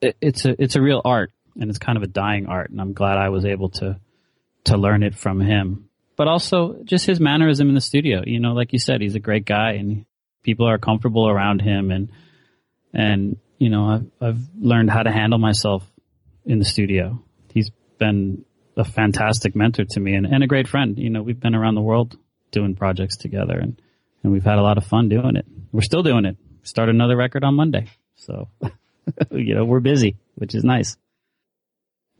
it's 0.00 0.44
a 0.44 0.60
it's 0.62 0.76
a 0.76 0.82
real 0.82 1.00
art 1.04 1.32
and 1.58 1.70
it's 1.70 1.78
kind 1.78 1.96
of 1.96 2.02
a 2.02 2.08
dying 2.08 2.46
art 2.46 2.70
and 2.70 2.80
I'm 2.80 2.92
glad 2.92 3.16
I 3.16 3.28
was 3.28 3.44
able 3.44 3.70
to 3.70 3.98
to 4.64 4.76
learn 4.76 5.02
it 5.02 5.14
from 5.14 5.40
him. 5.40 5.88
But 6.16 6.28
also 6.28 6.76
just 6.84 7.06
his 7.06 7.20
mannerism 7.20 7.68
in 7.68 7.74
the 7.74 7.80
studio. 7.80 8.22
You 8.24 8.40
know, 8.40 8.52
like 8.52 8.72
you 8.72 8.78
said, 8.78 9.00
he's 9.00 9.14
a 9.14 9.20
great 9.20 9.44
guy 9.44 9.72
and 9.72 10.06
people 10.42 10.68
are 10.68 10.78
comfortable 10.78 11.28
around 11.28 11.60
him 11.60 11.90
and 11.90 12.10
and 12.92 13.36
you 13.58 13.70
know, 13.70 13.88
I've 13.88 14.10
I've 14.20 14.40
learned 14.58 14.90
how 14.90 15.02
to 15.02 15.10
handle 15.10 15.38
myself 15.38 15.84
in 16.44 16.58
the 16.58 16.64
studio. 16.64 17.22
He's 17.52 17.70
been 17.98 18.44
a 18.76 18.84
fantastic 18.84 19.54
mentor 19.54 19.84
to 19.84 20.00
me 20.00 20.14
and, 20.14 20.26
and 20.26 20.42
a 20.42 20.46
great 20.46 20.68
friend. 20.68 20.98
You 20.98 21.10
know, 21.10 21.22
we've 21.22 21.38
been 21.38 21.54
around 21.54 21.74
the 21.74 21.80
world 21.80 22.16
doing 22.50 22.74
projects 22.74 23.16
together 23.16 23.58
and, 23.58 23.80
and 24.22 24.32
we've 24.32 24.44
had 24.44 24.58
a 24.58 24.62
lot 24.62 24.78
of 24.78 24.84
fun 24.84 25.08
doing 25.08 25.36
it. 25.36 25.46
We're 25.72 25.82
still 25.82 26.02
doing 26.02 26.24
it. 26.24 26.36
Start 26.62 26.88
another 26.88 27.16
record 27.16 27.44
on 27.44 27.54
Monday. 27.54 27.88
So 28.16 28.48
you 29.30 29.54
know, 29.54 29.64
we're 29.64 29.80
busy, 29.80 30.16
which 30.34 30.54
is 30.54 30.64
nice. 30.64 30.96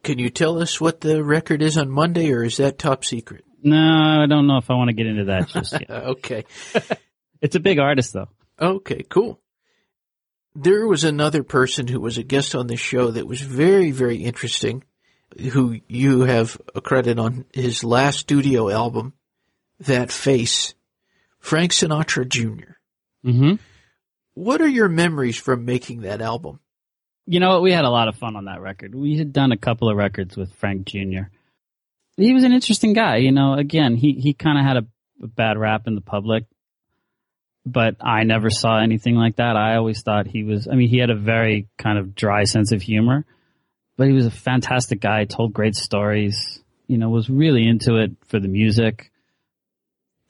Can 0.02 0.18
you 0.18 0.28
tell 0.28 0.60
us 0.60 0.80
what 0.80 1.00
the 1.00 1.24
record 1.24 1.62
is 1.62 1.78
on 1.78 1.90
Monday, 1.90 2.30
or 2.32 2.44
is 2.44 2.58
that 2.58 2.78
top 2.78 3.04
secret? 3.04 3.44
No, 3.62 3.76
I 4.22 4.26
don't 4.28 4.46
know 4.46 4.58
if 4.58 4.70
I 4.70 4.74
want 4.74 4.88
to 4.88 4.94
get 4.94 5.06
into 5.06 5.24
that 5.24 5.48
just 5.48 5.72
yet. 5.72 5.90
okay. 5.90 6.44
it's 7.40 7.56
a 7.56 7.60
big 7.60 7.78
artist, 7.78 8.12
though. 8.12 8.28
Okay, 8.60 9.02
cool. 9.08 9.40
There 10.54 10.86
was 10.86 11.02
another 11.02 11.42
person 11.42 11.88
who 11.88 12.00
was 12.00 12.18
a 12.18 12.22
guest 12.22 12.54
on 12.54 12.66
the 12.66 12.76
show 12.76 13.10
that 13.10 13.26
was 13.26 13.40
very, 13.40 13.90
very 13.90 14.18
interesting, 14.18 14.84
who 15.52 15.80
you 15.88 16.20
have 16.20 16.60
a 16.74 16.82
credit 16.82 17.18
on 17.18 17.46
his 17.52 17.82
last 17.82 18.18
studio 18.20 18.68
album, 18.68 19.14
That 19.80 20.12
Face, 20.12 20.74
Frank 21.40 21.72
Sinatra 21.72 22.28
Jr. 22.28 22.74
Mm-hmm. 23.26 23.54
What 24.34 24.60
are 24.60 24.68
your 24.68 24.88
memories 24.88 25.38
from 25.38 25.64
making 25.64 26.02
that 26.02 26.20
album? 26.20 26.60
You 27.26 27.40
know 27.40 27.50
what? 27.50 27.62
We 27.62 27.72
had 27.72 27.84
a 27.84 27.90
lot 27.90 28.08
of 28.08 28.16
fun 28.16 28.36
on 28.36 28.46
that 28.46 28.60
record. 28.60 28.94
We 28.94 29.16
had 29.16 29.32
done 29.32 29.52
a 29.52 29.56
couple 29.56 29.88
of 29.88 29.96
records 29.96 30.36
with 30.36 30.52
Frank 30.54 30.86
Jr. 30.86 31.28
He 32.16 32.32
was 32.32 32.44
an 32.44 32.52
interesting 32.52 32.92
guy. 32.92 33.16
You 33.16 33.32
know, 33.32 33.54
again, 33.54 33.96
he, 33.96 34.12
he 34.12 34.34
kind 34.34 34.58
of 34.58 34.64
had 34.64 34.76
a, 34.76 34.86
a 35.22 35.26
bad 35.26 35.58
rap 35.58 35.86
in 35.86 35.94
the 35.94 36.00
public, 36.00 36.44
but 37.64 37.96
I 38.00 38.24
never 38.24 38.50
saw 38.50 38.78
anything 38.78 39.16
like 39.16 39.36
that. 39.36 39.56
I 39.56 39.76
always 39.76 40.02
thought 40.02 40.26
he 40.26 40.44
was, 40.44 40.68
I 40.68 40.74
mean, 40.74 40.88
he 40.88 40.98
had 40.98 41.10
a 41.10 41.16
very 41.16 41.66
kind 41.78 41.98
of 41.98 42.14
dry 42.14 42.44
sense 42.44 42.72
of 42.72 42.82
humor, 42.82 43.24
but 43.96 44.06
he 44.06 44.12
was 44.12 44.26
a 44.26 44.30
fantastic 44.30 45.00
guy, 45.00 45.24
told 45.24 45.54
great 45.54 45.74
stories, 45.74 46.62
you 46.86 46.98
know, 46.98 47.08
was 47.08 47.30
really 47.30 47.66
into 47.66 47.96
it 47.96 48.12
for 48.26 48.38
the 48.38 48.48
music. 48.48 49.10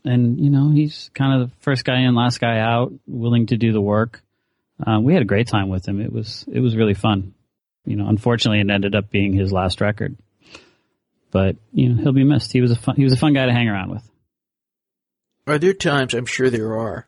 And, 0.05 0.39
you 0.39 0.51
know, 0.51 0.71
he's 0.71 1.11
kind 1.15 1.43
of 1.43 1.51
the 1.51 1.57
first 1.61 1.85
guy 1.85 2.01
in, 2.01 2.15
last 2.15 2.41
guy 2.41 2.61
out, 2.61 2.93
willing 3.07 3.47
to 3.47 3.57
do 3.57 3.73
the 3.73 3.81
work 3.81 4.23
uh, 4.85 5.01
we 5.01 5.13
had 5.13 5.23
a 5.23 5.27
great 5.27 5.49
time 5.49 5.69
with 5.69 5.87
him. 5.87 6.01
It 6.01 6.13
was 6.13 6.45
it 6.51 6.61
was 6.61 6.77
really 6.77 6.95
fun. 6.95 7.35
You 7.85 7.97
know, 7.97 8.09
unfortunately, 8.09 8.61
it 8.61 8.71
ended 8.71 8.95
up 8.95 9.11
being 9.11 9.33
his 9.33 9.53
last 9.53 9.81
record, 9.81 10.17
but 11.31 11.57
you 11.73 11.91
know 11.91 12.03
he'll 12.03 12.13
be 12.13 12.25
missed. 12.25 12.53
He 12.53 12.61
was 12.61 12.71
a 12.71 12.77
fun, 12.77 12.97
he 12.97 13.05
was 13.05 13.13
a 13.13 13.19
fun 13.19 13.35
guy 13.35 13.47
to 13.47 13.53
hang 13.53 13.69
around 13.69 13.91
with. 13.91 14.11
Are 15.47 15.59
there 15.59 15.75
times? 15.75 16.15
I'm 16.15 16.27
sure 16.27 16.51
there 16.51 16.77
are 16.79 17.07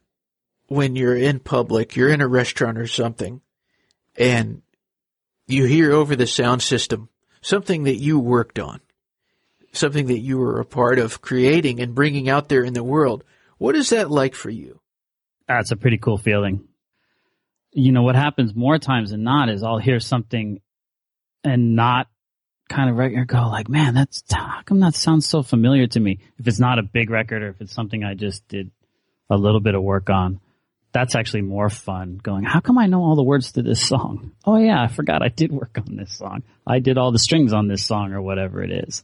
when 0.69 0.97
you're 0.97 1.17
in 1.17 1.39
public, 1.39 1.97
you're 1.97 2.09
in 2.09 2.21
a 2.21 2.29
restaurant 2.29 2.79
or 2.79 2.87
something, 2.87 3.41
and 4.17 4.63
you 5.47 5.65
hear 5.65 5.93
over 5.93 6.17
the 6.17 6.27
sound 6.27 6.63
system 6.63 7.09
something 7.41 7.85
that 7.85 7.97
you 7.97 8.19
worked 8.19 8.59
on, 8.59 8.81
something 9.73 10.07
that 10.07 10.19
you 10.19 10.39
were 10.39 10.61
a 10.61 10.65
part 10.65 10.99
of 10.99 11.21
creating 11.21 11.81
and 11.81 11.95
bringing 11.95 12.29
out 12.29 12.49
there 12.49 12.65
in 12.65 12.75
the 12.75 12.85
world. 12.85 13.25
What 13.59 13.77
is 13.77 13.91
that 13.91 14.11
like 14.11 14.35
for 14.35 14.51
you? 14.51 14.81
That's 15.47 15.71
a 15.71 15.77
pretty 15.77 15.99
cool 15.99 16.19
feeling 16.19 16.67
you 17.77 17.93
know, 17.93 18.03
what 18.03 18.17
happens 18.17 18.55
more 18.55 18.79
times 18.79 19.11
than 19.11 19.23
not 19.23 19.51
is 19.51 19.63
I'll 19.63 19.79
hear 19.79 20.01
something 20.01 20.61
and 21.45 21.77
not 21.77 22.09
kind 22.71 22.89
of 22.89 22.97
regular 22.97 23.27
go 23.27 23.49
like, 23.49 23.69
man, 23.69 23.93
that's, 23.93 24.25
how 24.33 24.63
come 24.65 24.81
that 24.81 24.95
sounds 24.95 25.29
so 25.29 25.43
familiar 25.43 25.87
to 25.87 26.01
me? 26.01 26.21
If 26.39 26.49
it's 26.49 26.59
not 26.59 26.79
a 26.79 26.83
big 26.83 27.11
record 27.11 27.43
or 27.43 27.49
if 27.51 27.61
it's 27.61 27.75
something 27.75 28.03
I 28.03 28.15
just 28.15 28.49
did 28.49 28.71
a 29.29 29.37
little 29.37 29.61
bit 29.61 29.75
of 29.75 29.83
work 29.83 30.09
on, 30.09 30.41
that's 30.93 31.15
actually 31.15 31.43
more 31.43 31.69
fun 31.69 32.19
going, 32.23 32.45
how 32.45 32.61
come 32.61 32.79
I 32.79 32.87
know 32.87 33.03
all 33.03 33.15
the 33.15 33.23
words 33.23 33.53
to 33.53 33.63
this 33.63 33.87
song? 33.87 34.33
Oh 34.47 34.57
yeah, 34.57 34.81
I 34.81 34.87
forgot 34.87 35.23
I 35.23 35.29
did 35.29 35.53
work 35.53 35.77
on 35.77 35.97
this 35.97 36.17
song. 36.17 36.45
I 36.67 36.79
did 36.79 36.97
all 36.97 37.13
the 37.13 37.19
strings 37.19 37.53
on 37.53 37.69
this 37.69 37.85
song 37.85 38.13
or 38.13 38.23
whatever 38.23 38.63
it 38.63 38.71
is. 38.71 39.03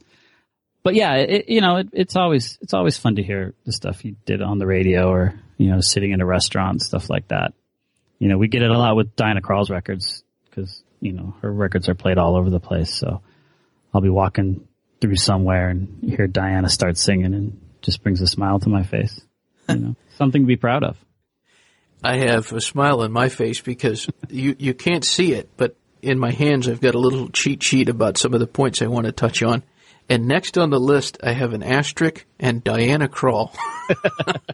But 0.81 0.95
yeah, 0.95 1.15
it, 1.15 1.47
you 1.47 1.61
know, 1.61 1.77
it, 1.77 1.89
it's 1.93 2.15
always, 2.15 2.57
it's 2.61 2.73
always 2.73 2.97
fun 2.97 3.17
to 3.17 3.23
hear 3.23 3.53
the 3.65 3.71
stuff 3.71 4.03
you 4.03 4.15
did 4.25 4.41
on 4.41 4.57
the 4.57 4.65
radio 4.65 5.09
or, 5.09 5.39
you 5.57 5.69
know, 5.69 5.79
sitting 5.79 6.11
in 6.11 6.21
a 6.21 6.25
restaurant, 6.25 6.81
stuff 6.81 7.09
like 7.09 7.27
that 7.27 7.53
you 8.23 8.29
know, 8.29 8.37
we 8.37 8.47
get 8.47 8.61
it 8.61 8.71
a 8.71 8.77
lot 8.77 8.95
with 8.95 9.17
Diana 9.17 9.41
Krall's 9.41 9.69
records 9.69 10.23
because, 10.45 10.81
you 11.01 11.11
know, 11.11 11.35
her 11.41 11.51
records 11.51 11.89
are 11.89 11.93
played 11.93 12.17
all 12.17 12.37
over 12.37 12.49
the 12.49 12.61
place. 12.61 12.97
So 12.97 13.21
I'll 13.93 13.99
be 13.99 14.07
walking 14.07 14.65
through 15.01 15.17
somewhere 15.17 15.67
and 15.67 16.01
hear 16.01 16.25
Diana 16.27 16.69
start 16.69 16.97
singing 16.97 17.33
and 17.33 17.59
just 17.81 18.01
brings 18.01 18.21
a 18.21 18.27
smile 18.27 18.61
to 18.61 18.69
my 18.69 18.83
face. 18.83 19.19
You 19.67 19.75
know, 19.75 19.95
something 20.15 20.41
to 20.41 20.47
be 20.47 20.55
proud 20.55 20.85
of. 20.85 20.97
I 22.01 22.15
have 22.15 22.53
a 22.53 22.61
smile 22.61 23.01
on 23.01 23.11
my 23.11 23.27
face 23.27 23.59
because 23.59 24.07
you, 24.29 24.55
you 24.57 24.73
can't 24.73 25.03
see 25.03 25.33
it, 25.33 25.49
but 25.57 25.75
in 26.01 26.17
my 26.17 26.31
hands 26.31 26.69
I've 26.69 26.79
got 26.79 26.95
a 26.95 26.99
little 26.99 27.27
cheat 27.27 27.61
sheet 27.61 27.89
about 27.89 28.17
some 28.17 28.33
of 28.33 28.39
the 28.39 28.47
points 28.47 28.81
I 28.81 28.87
want 28.87 29.05
to 29.05 29.11
touch 29.11 29.43
on. 29.43 29.63
And 30.07 30.29
next 30.29 30.57
on 30.57 30.69
the 30.69 30.79
list 30.79 31.17
I 31.21 31.33
have 31.33 31.51
an 31.51 31.61
asterisk 31.61 32.25
and 32.39 32.63
Diana 32.63 33.09
Krall. 33.09 33.53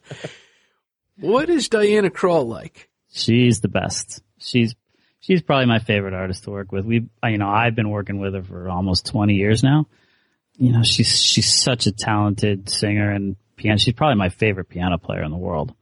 what 1.20 1.52
is 1.52 1.70
Diana 1.70 2.10
Krall 2.10 2.48
like? 2.48 2.89
She's 3.12 3.62
the 3.62 3.68
best. 3.68 4.22
She's 4.38 4.76
she's 5.20 5.42
probably 5.42 5.66
my 5.66 5.80
favorite 5.80 6.14
artist 6.14 6.44
to 6.44 6.52
work 6.52 6.72
with. 6.72 6.86
We, 6.86 7.08
you 7.24 7.38
know, 7.38 7.50
I've 7.50 7.76
been 7.76 7.90
working 7.90 8.20
with 8.20 8.34
her 8.34 8.44
for 8.44 8.70
almost 8.70 9.08
20 9.08 9.34
years 9.34 9.64
now. 9.64 9.88
You 10.58 10.74
know, 10.74 10.84
she's 10.84 11.22
she's 11.22 11.52
such 11.52 11.88
a 11.88 11.92
talented 11.92 12.70
singer 12.70 13.12
and 13.12 13.36
piano. 13.56 13.78
She's 13.78 13.94
probably 13.94 14.16
my 14.18 14.30
favorite 14.30 14.70
piano 14.70 14.98
player 14.98 15.24
in 15.24 15.32
the 15.32 15.38
world. 15.38 15.74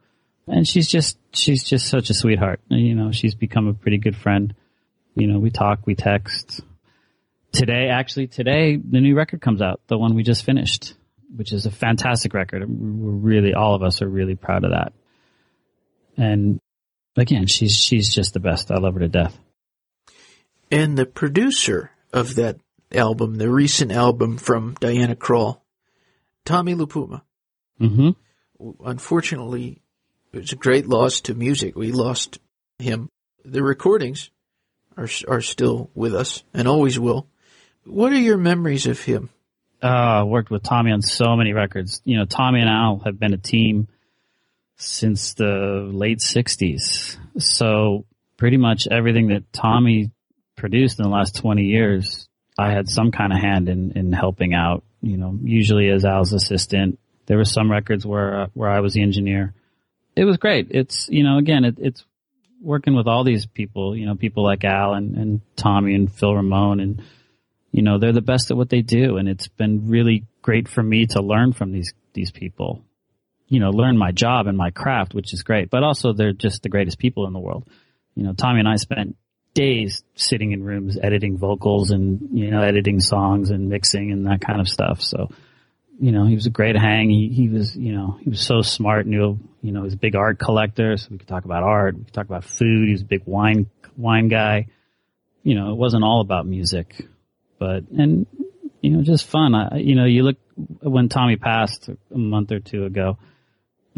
And 0.50 0.66
she's 0.66 0.88
just, 0.88 1.18
she's 1.32 1.62
just 1.62 1.88
such 1.88 2.10
a 2.10 2.14
sweetheart. 2.14 2.60
You 2.68 2.94
know, 2.94 3.12
she's 3.12 3.34
become 3.34 3.68
a 3.68 3.74
pretty 3.74 3.98
good 3.98 4.16
friend. 4.16 4.54
You 5.14 5.26
know, 5.26 5.38
we 5.38 5.50
talk, 5.50 5.80
we 5.86 5.94
text. 5.94 6.62
Today, 7.52 7.88
actually 7.88 8.28
today, 8.28 8.76
the 8.76 9.00
new 9.00 9.14
record 9.14 9.40
comes 9.40 9.60
out, 9.60 9.80
the 9.88 9.98
one 9.98 10.14
we 10.14 10.22
just 10.22 10.44
finished, 10.44 10.94
which 11.34 11.52
is 11.52 11.66
a 11.66 11.70
fantastic 11.70 12.34
record. 12.34 12.62
We're 12.68 13.10
really, 13.10 13.54
all 13.54 13.74
of 13.74 13.82
us 13.82 14.00
are 14.00 14.08
really 14.08 14.36
proud 14.36 14.64
of 14.64 14.70
that. 14.70 14.92
And 16.16 16.60
again, 17.20 17.46
she's, 17.46 17.74
she's 17.74 18.12
just 18.12 18.34
the 18.34 18.40
best. 18.40 18.70
I 18.70 18.76
love 18.76 18.94
her 18.94 19.00
to 19.00 19.08
death. 19.08 19.38
And 20.70 20.96
the 20.98 21.06
producer 21.06 21.90
of 22.12 22.34
that 22.36 22.58
album, 22.92 23.36
the 23.36 23.50
recent 23.50 23.92
album 23.92 24.38
from 24.38 24.76
Diana 24.80 25.16
Krall, 25.16 25.60
Tommy 26.44 26.74
LiPuma. 26.74 27.22
Mm-hmm. 27.80 28.10
Unfortunately, 28.84 29.82
it 30.32 30.40
was 30.40 30.52
a 30.52 30.56
great 30.56 30.86
loss 30.86 31.20
to 31.22 31.34
music. 31.34 31.76
We 31.76 31.92
lost 31.92 32.38
him. 32.78 33.08
The 33.44 33.62
recordings 33.62 34.30
are 34.96 35.08
are 35.28 35.40
still 35.40 35.90
with 35.94 36.14
us 36.14 36.42
and 36.52 36.66
always 36.66 36.98
will. 36.98 37.28
What 37.84 38.12
are 38.12 38.18
your 38.18 38.36
memories 38.36 38.86
of 38.86 39.00
him? 39.00 39.30
Uh, 39.80 40.24
worked 40.26 40.50
with 40.50 40.64
Tommy 40.64 40.90
on 40.90 41.02
so 41.02 41.36
many 41.36 41.52
records. 41.52 42.02
You 42.04 42.18
know, 42.18 42.24
Tommy 42.24 42.60
and 42.60 42.68
Al 42.68 43.00
have 43.04 43.18
been 43.18 43.32
a 43.32 43.38
team 43.38 43.86
since 44.78 45.34
the 45.34 45.88
late 45.92 46.20
'60s. 46.20 47.18
So 47.38 48.06
pretty 48.38 48.56
much 48.56 48.88
everything 48.90 49.28
that 49.28 49.52
Tommy 49.52 50.10
produced 50.56 50.98
in 50.98 51.04
the 51.04 51.10
last 51.10 51.36
20 51.36 51.62
years, 51.62 52.28
I 52.58 52.70
had 52.70 52.88
some 52.88 53.10
kind 53.12 53.32
of 53.32 53.38
hand 53.38 53.68
in, 53.68 53.92
in 53.96 54.12
helping 54.12 54.54
out, 54.54 54.84
you 55.02 55.16
know, 55.16 55.38
usually 55.42 55.88
as 55.88 56.04
Al's 56.04 56.32
assistant. 56.32 56.98
There 57.26 57.36
were 57.36 57.44
some 57.44 57.70
records 57.70 58.06
where, 58.06 58.42
uh, 58.42 58.46
where 58.54 58.70
I 58.70 58.80
was 58.80 58.94
the 58.94 59.02
engineer. 59.02 59.54
It 60.16 60.24
was 60.24 60.38
great. 60.38 60.68
It's, 60.70 61.08
you 61.08 61.22
know, 61.22 61.38
again, 61.38 61.64
it, 61.64 61.76
it's 61.78 62.04
working 62.60 62.96
with 62.96 63.06
all 63.06 63.22
these 63.22 63.46
people, 63.46 63.96
you 63.96 64.06
know, 64.06 64.14
people 64.14 64.42
like 64.42 64.64
Al 64.64 64.94
and, 64.94 65.16
and 65.16 65.40
Tommy 65.56 65.94
and 65.94 66.10
Phil 66.10 66.34
Ramone 66.34 66.80
and, 66.80 67.02
you 67.70 67.82
know, 67.82 67.98
they're 67.98 68.12
the 68.12 68.20
best 68.20 68.50
at 68.50 68.56
what 68.56 68.70
they 68.70 68.82
do. 68.82 69.18
And 69.18 69.28
it's 69.28 69.46
been 69.46 69.88
really 69.88 70.24
great 70.42 70.68
for 70.68 70.82
me 70.82 71.06
to 71.06 71.20
learn 71.20 71.52
from 71.52 71.70
these, 71.70 71.92
these 72.14 72.30
people, 72.30 72.82
you 73.48 73.60
know, 73.60 73.70
learn 73.70 73.96
my 73.96 74.12
job 74.12 74.46
and 74.46 74.56
my 74.56 74.70
craft, 74.70 75.14
which 75.14 75.32
is 75.32 75.42
great, 75.42 75.70
but 75.70 75.82
also 75.82 76.12
they're 76.12 76.32
just 76.32 76.62
the 76.62 76.68
greatest 76.68 76.98
people 76.98 77.26
in 77.26 77.32
the 77.32 77.38
world. 77.38 77.66
You 78.14 78.24
know, 78.24 78.34
Tommy 78.34 78.60
and 78.60 78.68
I 78.68 78.76
spent 78.76 79.16
days 79.54 80.04
sitting 80.14 80.52
in 80.52 80.62
rooms 80.62 80.98
editing 81.02 81.38
vocals 81.38 81.90
and, 81.90 82.28
you 82.32 82.50
know, 82.50 82.62
editing 82.62 83.00
songs 83.00 83.50
and 83.50 83.68
mixing 83.68 84.12
and 84.12 84.26
that 84.26 84.40
kind 84.40 84.60
of 84.60 84.68
stuff. 84.68 85.00
So, 85.00 85.30
you 86.00 86.12
know, 86.12 86.26
he 86.26 86.34
was 86.34 86.46
a 86.46 86.50
great 86.50 86.76
hang. 86.76 87.10
He, 87.10 87.28
he 87.28 87.48
was, 87.48 87.74
you 87.74 87.92
know, 87.92 88.18
he 88.20 88.30
was 88.30 88.40
so 88.40 88.62
smart, 88.62 89.06
knew, 89.06 89.38
you 89.62 89.72
know, 89.72 89.84
he's 89.84 89.94
a 89.94 89.98
big 89.98 90.14
art 90.14 90.38
collector. 90.38 90.96
So 90.96 91.08
we 91.10 91.18
could 91.18 91.26
talk 91.26 91.44
about 91.44 91.62
art. 91.62 91.96
We 91.96 92.04
could 92.04 92.12
talk 92.12 92.26
about 92.26 92.44
food. 92.44 92.86
He 92.86 92.92
was 92.92 93.02
a 93.02 93.06
big 93.06 93.22
wine, 93.24 93.68
wine 93.96 94.28
guy. 94.28 94.66
You 95.42 95.54
know, 95.54 95.72
it 95.72 95.76
wasn't 95.76 96.04
all 96.04 96.20
about 96.20 96.46
music, 96.46 97.06
but, 97.58 97.84
and, 97.88 98.26
you 98.82 98.90
know, 98.90 99.02
just 99.02 99.26
fun. 99.26 99.54
I, 99.54 99.78
you 99.78 99.94
know, 99.94 100.04
you 100.04 100.22
look, 100.22 100.36
when 100.80 101.08
Tommy 101.08 101.36
passed 101.36 101.88
a 101.88 102.18
month 102.18 102.52
or 102.52 102.60
two 102.60 102.84
ago, 102.84 103.18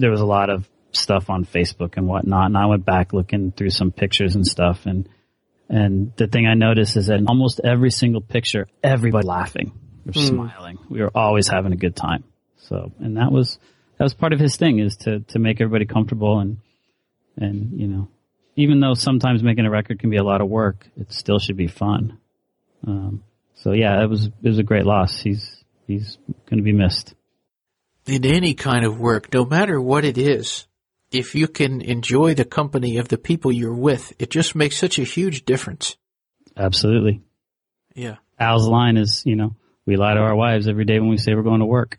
there 0.00 0.10
was 0.10 0.20
a 0.20 0.26
lot 0.26 0.50
of 0.50 0.68
stuff 0.92 1.30
on 1.30 1.44
Facebook 1.44 1.96
and 1.96 2.06
whatnot. 2.06 2.46
And 2.46 2.56
I 2.56 2.66
went 2.66 2.84
back 2.84 3.12
looking 3.12 3.52
through 3.52 3.70
some 3.70 3.92
pictures 3.92 4.34
and 4.34 4.46
stuff 4.46 4.86
and, 4.86 5.08
and 5.70 6.12
the 6.16 6.26
thing 6.26 6.48
I 6.48 6.54
noticed 6.54 6.96
is 6.96 7.06
that 7.06 7.20
in 7.20 7.28
almost 7.28 7.60
every 7.62 7.92
single 7.92 8.20
picture, 8.20 8.66
everybody 8.82 9.24
laughing 9.24 9.72
or 10.04 10.12
mm. 10.12 10.26
smiling. 10.26 10.78
We 10.88 11.00
were 11.00 11.12
always 11.14 11.46
having 11.46 11.72
a 11.72 11.76
good 11.76 11.94
time. 11.94 12.24
So, 12.68 12.92
and 12.98 13.16
that 13.16 13.30
was, 13.30 13.56
that 13.96 14.04
was 14.04 14.12
part 14.12 14.32
of 14.32 14.40
his 14.40 14.56
thing 14.56 14.80
is 14.80 14.96
to, 15.02 15.20
to 15.20 15.38
make 15.38 15.60
everybody 15.60 15.86
comfortable 15.86 16.40
and, 16.40 16.56
and, 17.36 17.80
you 17.80 17.86
know, 17.86 18.08
even 18.56 18.80
though 18.80 18.94
sometimes 18.94 19.44
making 19.44 19.64
a 19.64 19.70
record 19.70 20.00
can 20.00 20.10
be 20.10 20.16
a 20.16 20.24
lot 20.24 20.40
of 20.40 20.48
work, 20.48 20.88
it 20.96 21.12
still 21.12 21.38
should 21.38 21.56
be 21.56 21.68
fun. 21.68 22.18
Um, 22.84 23.22
so 23.54 23.70
yeah, 23.70 24.02
it 24.02 24.10
was, 24.10 24.26
it 24.26 24.48
was 24.48 24.58
a 24.58 24.64
great 24.64 24.84
loss. 24.84 25.20
He's, 25.20 25.62
he's 25.86 26.18
going 26.46 26.58
to 26.58 26.64
be 26.64 26.72
missed. 26.72 27.14
In 28.06 28.24
any 28.24 28.54
kind 28.54 28.84
of 28.84 28.98
work, 28.98 29.32
no 29.32 29.44
matter 29.44 29.80
what 29.80 30.04
it 30.04 30.18
is, 30.18 30.66
if 31.10 31.34
you 31.34 31.48
can 31.48 31.80
enjoy 31.80 32.34
the 32.34 32.44
company 32.44 32.96
of 32.96 33.08
the 33.08 33.18
people 33.18 33.52
you're 33.52 33.74
with, 33.74 34.12
it 34.18 34.30
just 34.30 34.54
makes 34.54 34.76
such 34.76 34.98
a 34.98 35.04
huge 35.04 35.44
difference. 35.44 35.96
Absolutely. 36.56 37.22
Yeah. 37.94 38.16
Al's 38.38 38.66
line 38.66 38.96
is, 38.96 39.22
you 39.26 39.36
know, 39.36 39.56
we 39.86 39.96
lie 39.96 40.14
to 40.14 40.20
our 40.20 40.36
wives 40.36 40.68
every 40.68 40.84
day 40.84 40.98
when 40.98 41.08
we 41.08 41.16
say 41.16 41.34
we're 41.34 41.42
going 41.42 41.60
to 41.60 41.66
work. 41.66 41.96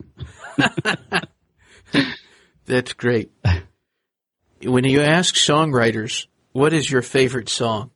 That's 2.65 2.93
great. 2.93 3.31
When 4.63 4.85
you 4.85 5.01
ask 5.01 5.35
songwriters, 5.35 6.27
what 6.51 6.73
is 6.73 6.89
your 6.89 7.01
favorite 7.01 7.49
song? 7.49 7.91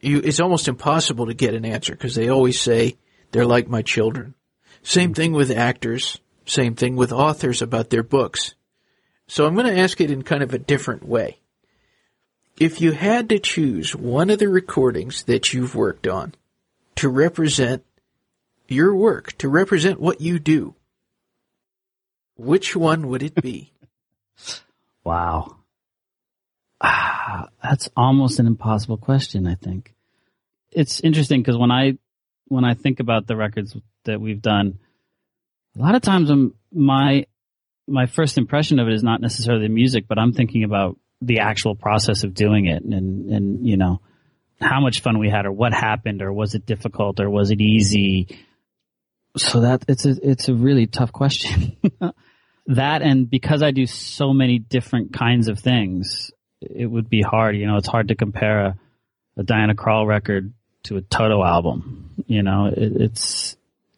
You, 0.00 0.20
it's 0.22 0.40
almost 0.40 0.68
impossible 0.68 1.26
to 1.26 1.34
get 1.34 1.54
an 1.54 1.64
answer 1.64 1.92
because 1.92 2.14
they 2.14 2.28
always 2.28 2.60
say 2.60 2.96
they're 3.30 3.46
like 3.46 3.68
my 3.68 3.82
children. 3.82 4.34
Same 4.82 5.14
thing 5.14 5.32
with 5.32 5.50
actors. 5.50 6.20
Same 6.46 6.76
thing 6.76 6.96
with 6.96 7.12
authors 7.12 7.60
about 7.60 7.90
their 7.90 8.04
books. 8.04 8.54
So 9.26 9.46
I'm 9.46 9.54
going 9.54 9.66
to 9.66 9.80
ask 9.80 10.00
it 10.00 10.10
in 10.10 10.22
kind 10.22 10.42
of 10.42 10.54
a 10.54 10.58
different 10.58 11.06
way. 11.06 11.38
If 12.58 12.80
you 12.80 12.92
had 12.92 13.28
to 13.28 13.38
choose 13.38 13.94
one 13.94 14.30
of 14.30 14.38
the 14.38 14.48
recordings 14.48 15.24
that 15.24 15.52
you've 15.52 15.74
worked 15.74 16.06
on 16.06 16.34
to 16.94 17.08
represent 17.08 17.84
your 18.68 18.94
work, 18.94 19.36
to 19.38 19.48
represent 19.48 20.00
what 20.00 20.20
you 20.20 20.38
do, 20.38 20.74
which 22.36 22.76
one 22.76 23.08
would 23.08 23.22
it 23.22 23.34
be? 23.34 23.72
wow. 25.04 25.56
Ah, 26.80 27.48
that's 27.62 27.90
almost 27.96 28.38
an 28.38 28.46
impossible 28.46 28.96
question, 28.96 29.46
I 29.46 29.56
think. 29.56 29.94
It's 30.70 31.00
interesting 31.00 31.40
because 31.40 31.58
when 31.58 31.70
I, 31.70 31.98
when 32.48 32.64
I 32.64 32.74
think 32.74 33.00
about 33.00 33.26
the 33.26 33.36
records 33.36 33.76
that 34.04 34.20
we've 34.20 34.42
done, 34.42 34.78
a 35.76 35.82
lot 35.82 35.94
of 35.94 36.02
times 36.02 36.30
I'm, 36.30 36.54
my 36.72 37.26
my 37.86 38.06
first 38.06 38.38
impression 38.38 38.78
of 38.80 38.88
it 38.88 38.94
is 38.94 39.02
not 39.02 39.20
necessarily 39.20 39.68
the 39.68 39.72
music, 39.72 40.06
but 40.08 40.18
I'm 40.18 40.32
thinking 40.32 40.64
about 40.64 40.98
the 41.20 41.40
actual 41.40 41.74
process 41.74 42.24
of 42.24 42.34
doing 42.34 42.66
it 42.66 42.82
and, 42.82 43.30
and, 43.30 43.66
you 43.66 43.76
know, 43.76 44.00
how 44.60 44.80
much 44.80 45.00
fun 45.00 45.18
we 45.18 45.30
had 45.30 45.46
or 45.46 45.52
what 45.52 45.72
happened 45.72 46.22
or 46.22 46.32
was 46.32 46.54
it 46.54 46.66
difficult 46.66 47.20
or 47.20 47.30
was 47.30 47.50
it 47.50 47.60
easy? 47.60 48.26
So 49.36 49.60
that 49.60 49.84
it's 49.88 50.04
a, 50.04 50.16
it's 50.22 50.48
a 50.48 50.54
really 50.54 50.86
tough 50.86 51.12
question. 51.12 51.76
that 52.66 53.02
and 53.02 53.30
because 53.30 53.62
I 53.62 53.70
do 53.70 53.86
so 53.86 54.32
many 54.32 54.58
different 54.58 55.12
kinds 55.12 55.48
of 55.48 55.60
things, 55.60 56.32
it 56.60 56.86
would 56.86 57.08
be 57.08 57.22
hard. 57.22 57.56
You 57.56 57.66
know, 57.66 57.76
it's 57.76 57.88
hard 57.88 58.08
to 58.08 58.14
compare 58.14 58.66
a, 58.66 58.78
a 59.36 59.42
Diana 59.42 59.74
Krall 59.74 60.06
record 60.06 60.52
to 60.84 60.96
a 60.96 61.02
Toto 61.02 61.44
album. 61.44 62.24
You 62.26 62.42
know, 62.42 62.66
it, 62.66 62.92
it's, 63.00 63.55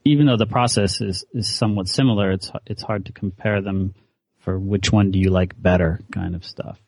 even 0.09 0.27
though 0.27 0.37
the 0.37 0.47
process 0.47 1.01
is, 1.01 1.25
is 1.33 1.49
somewhat 1.49 1.89
similar, 1.89 2.33
it's 2.33 2.51
it's 2.67 2.83
hard 2.83 3.07
to 3.07 3.13
compare 3.13 3.61
them 3.61 3.95
for 4.41 4.59
which 4.59 4.93
one 4.93 5.11
do 5.11 5.19
you 5.19 5.31
like 5.31 5.61
better 5.61 6.01
kind 6.13 6.35
of 6.35 6.45
stuff. 6.45 6.79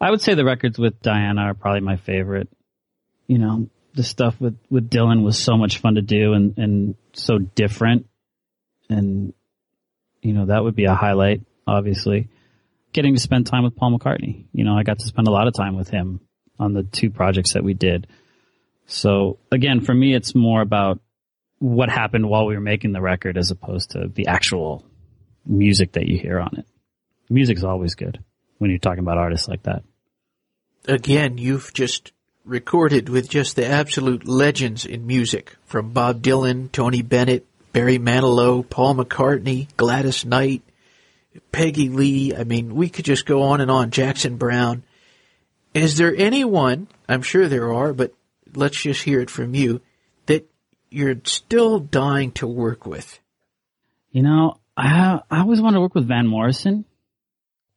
I 0.00 0.10
would 0.10 0.20
say 0.20 0.34
the 0.34 0.44
records 0.44 0.78
with 0.78 1.00
Diana 1.00 1.42
are 1.42 1.54
probably 1.54 1.80
my 1.80 1.96
favorite. 1.96 2.48
You 3.26 3.38
know, 3.38 3.68
the 3.94 4.02
stuff 4.02 4.40
with, 4.40 4.56
with 4.70 4.90
Dylan 4.90 5.22
was 5.22 5.38
so 5.38 5.56
much 5.56 5.78
fun 5.78 5.94
to 5.94 6.02
do 6.02 6.34
and, 6.34 6.56
and 6.58 6.94
so 7.12 7.38
different. 7.38 8.06
And, 8.88 9.32
you 10.22 10.32
know, 10.32 10.46
that 10.46 10.62
would 10.62 10.76
be 10.76 10.84
a 10.84 10.94
highlight, 10.94 11.42
obviously. 11.66 12.28
Getting 12.92 13.14
to 13.14 13.20
spend 13.20 13.46
time 13.46 13.64
with 13.64 13.74
Paul 13.74 13.98
McCartney. 13.98 14.44
You 14.52 14.64
know, 14.64 14.76
I 14.76 14.82
got 14.82 14.98
to 14.98 15.06
spend 15.06 15.28
a 15.28 15.32
lot 15.32 15.48
of 15.48 15.54
time 15.54 15.76
with 15.76 15.88
him 15.88 16.20
on 16.58 16.72
the 16.72 16.82
two 16.82 17.10
projects 17.10 17.54
that 17.54 17.64
we 17.64 17.74
did. 17.74 18.06
So 18.86 19.38
again, 19.50 19.80
for 19.80 19.94
me, 19.94 20.14
it's 20.14 20.34
more 20.34 20.60
about 20.60 21.00
what 21.58 21.88
happened 21.88 22.28
while 22.28 22.46
we 22.46 22.54
were 22.54 22.60
making 22.60 22.92
the 22.92 23.00
record 23.00 23.38
as 23.38 23.50
opposed 23.50 23.92
to 23.92 24.08
the 24.08 24.26
actual 24.26 24.84
music 25.44 25.92
that 25.92 26.06
you 26.06 26.18
hear 26.18 26.38
on 26.38 26.56
it. 26.58 26.66
Music's 27.30 27.64
always 27.64 27.94
good 27.94 28.22
when 28.58 28.70
you're 28.70 28.78
talking 28.78 29.00
about 29.00 29.18
artists 29.18 29.48
like 29.48 29.62
that. 29.64 29.82
Again, 30.86 31.38
you've 31.38 31.72
just 31.72 32.12
recorded 32.44 33.08
with 33.08 33.28
just 33.28 33.56
the 33.56 33.66
absolute 33.66 34.26
legends 34.26 34.86
in 34.86 35.06
music 35.06 35.56
from 35.64 35.90
Bob 35.90 36.22
Dylan, 36.22 36.70
Tony 36.70 37.02
Bennett, 37.02 37.44
Barry 37.72 37.98
Manilow, 37.98 38.68
Paul 38.68 38.94
McCartney, 38.94 39.68
Gladys 39.76 40.24
Knight, 40.24 40.62
Peggy 41.52 41.88
Lee. 41.88 42.34
I 42.34 42.44
mean, 42.44 42.74
we 42.74 42.88
could 42.88 43.04
just 43.04 43.26
go 43.26 43.42
on 43.42 43.60
and 43.60 43.70
on. 43.70 43.90
Jackson 43.90 44.36
Browne. 44.36 44.84
Is 45.74 45.96
there 45.96 46.14
anyone, 46.16 46.88
I'm 47.08 47.22
sure 47.22 47.48
there 47.48 47.72
are, 47.72 47.92
but 47.92 48.14
let's 48.54 48.80
just 48.80 49.02
hear 49.02 49.20
it 49.20 49.28
from 49.28 49.54
you, 49.54 49.82
you're 50.90 51.16
still 51.24 51.78
dying 51.78 52.32
to 52.32 52.46
work 52.46 52.86
with? 52.86 53.18
You 54.10 54.22
know, 54.22 54.60
I 54.76 55.20
I 55.30 55.40
always 55.40 55.60
want 55.60 55.74
to 55.74 55.80
work 55.80 55.94
with 55.94 56.08
Van 56.08 56.26
Morrison. 56.26 56.84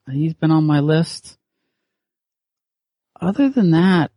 He's 0.10 0.34
been 0.34 0.52
on 0.52 0.66
my 0.66 0.80
list. 0.80 1.38
Other 3.22 3.50
than 3.50 3.72
that, 3.72 4.12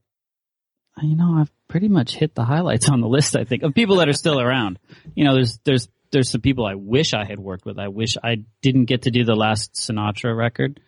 you 1.02 1.16
know, 1.16 1.38
I've 1.38 1.50
pretty 1.68 1.88
much 1.88 2.14
hit 2.14 2.34
the 2.34 2.44
highlights 2.44 2.88
on 2.88 3.00
the 3.00 3.08
list. 3.08 3.34
I 3.34 3.44
think 3.44 3.62
of 3.62 3.74
people 3.74 3.96
that 3.96 4.08
are 4.08 4.14
still 4.14 4.40
around. 4.40 4.78
You 5.14 5.24
know, 5.24 5.34
there's 5.34 5.58
there's 5.64 5.88
there's 6.12 6.30
some 6.30 6.40
people 6.40 6.66
I 6.66 6.74
wish 6.74 7.14
I 7.14 7.24
had 7.24 7.38
worked 7.38 7.64
with. 7.64 7.78
I 7.78 7.88
wish 7.88 8.16
I 8.22 8.44
didn't 8.60 8.84
get 8.84 9.02
to 9.02 9.10
do 9.10 9.24
the 9.24 9.34
last 9.34 9.74
Sinatra 9.74 10.36
record. 10.36 10.80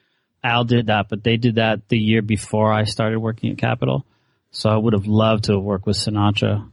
Al 0.42 0.64
did 0.64 0.86
that, 0.86 1.08
but 1.08 1.24
they 1.24 1.38
did 1.38 1.54
that 1.54 1.88
the 1.88 1.98
year 1.98 2.20
before 2.20 2.70
I 2.70 2.84
started 2.84 3.18
working 3.18 3.50
at 3.50 3.58
Capitol. 3.58 4.04
So 4.50 4.68
I 4.68 4.76
would 4.76 4.92
have 4.92 5.06
loved 5.06 5.44
to 5.44 5.54
have 5.54 5.62
worked 5.62 5.86
with 5.86 5.96
Sinatra, 5.96 6.70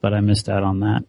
but 0.00 0.14
I 0.14 0.20
missed 0.20 0.48
out 0.48 0.62
on 0.62 0.80
that. 0.80 1.04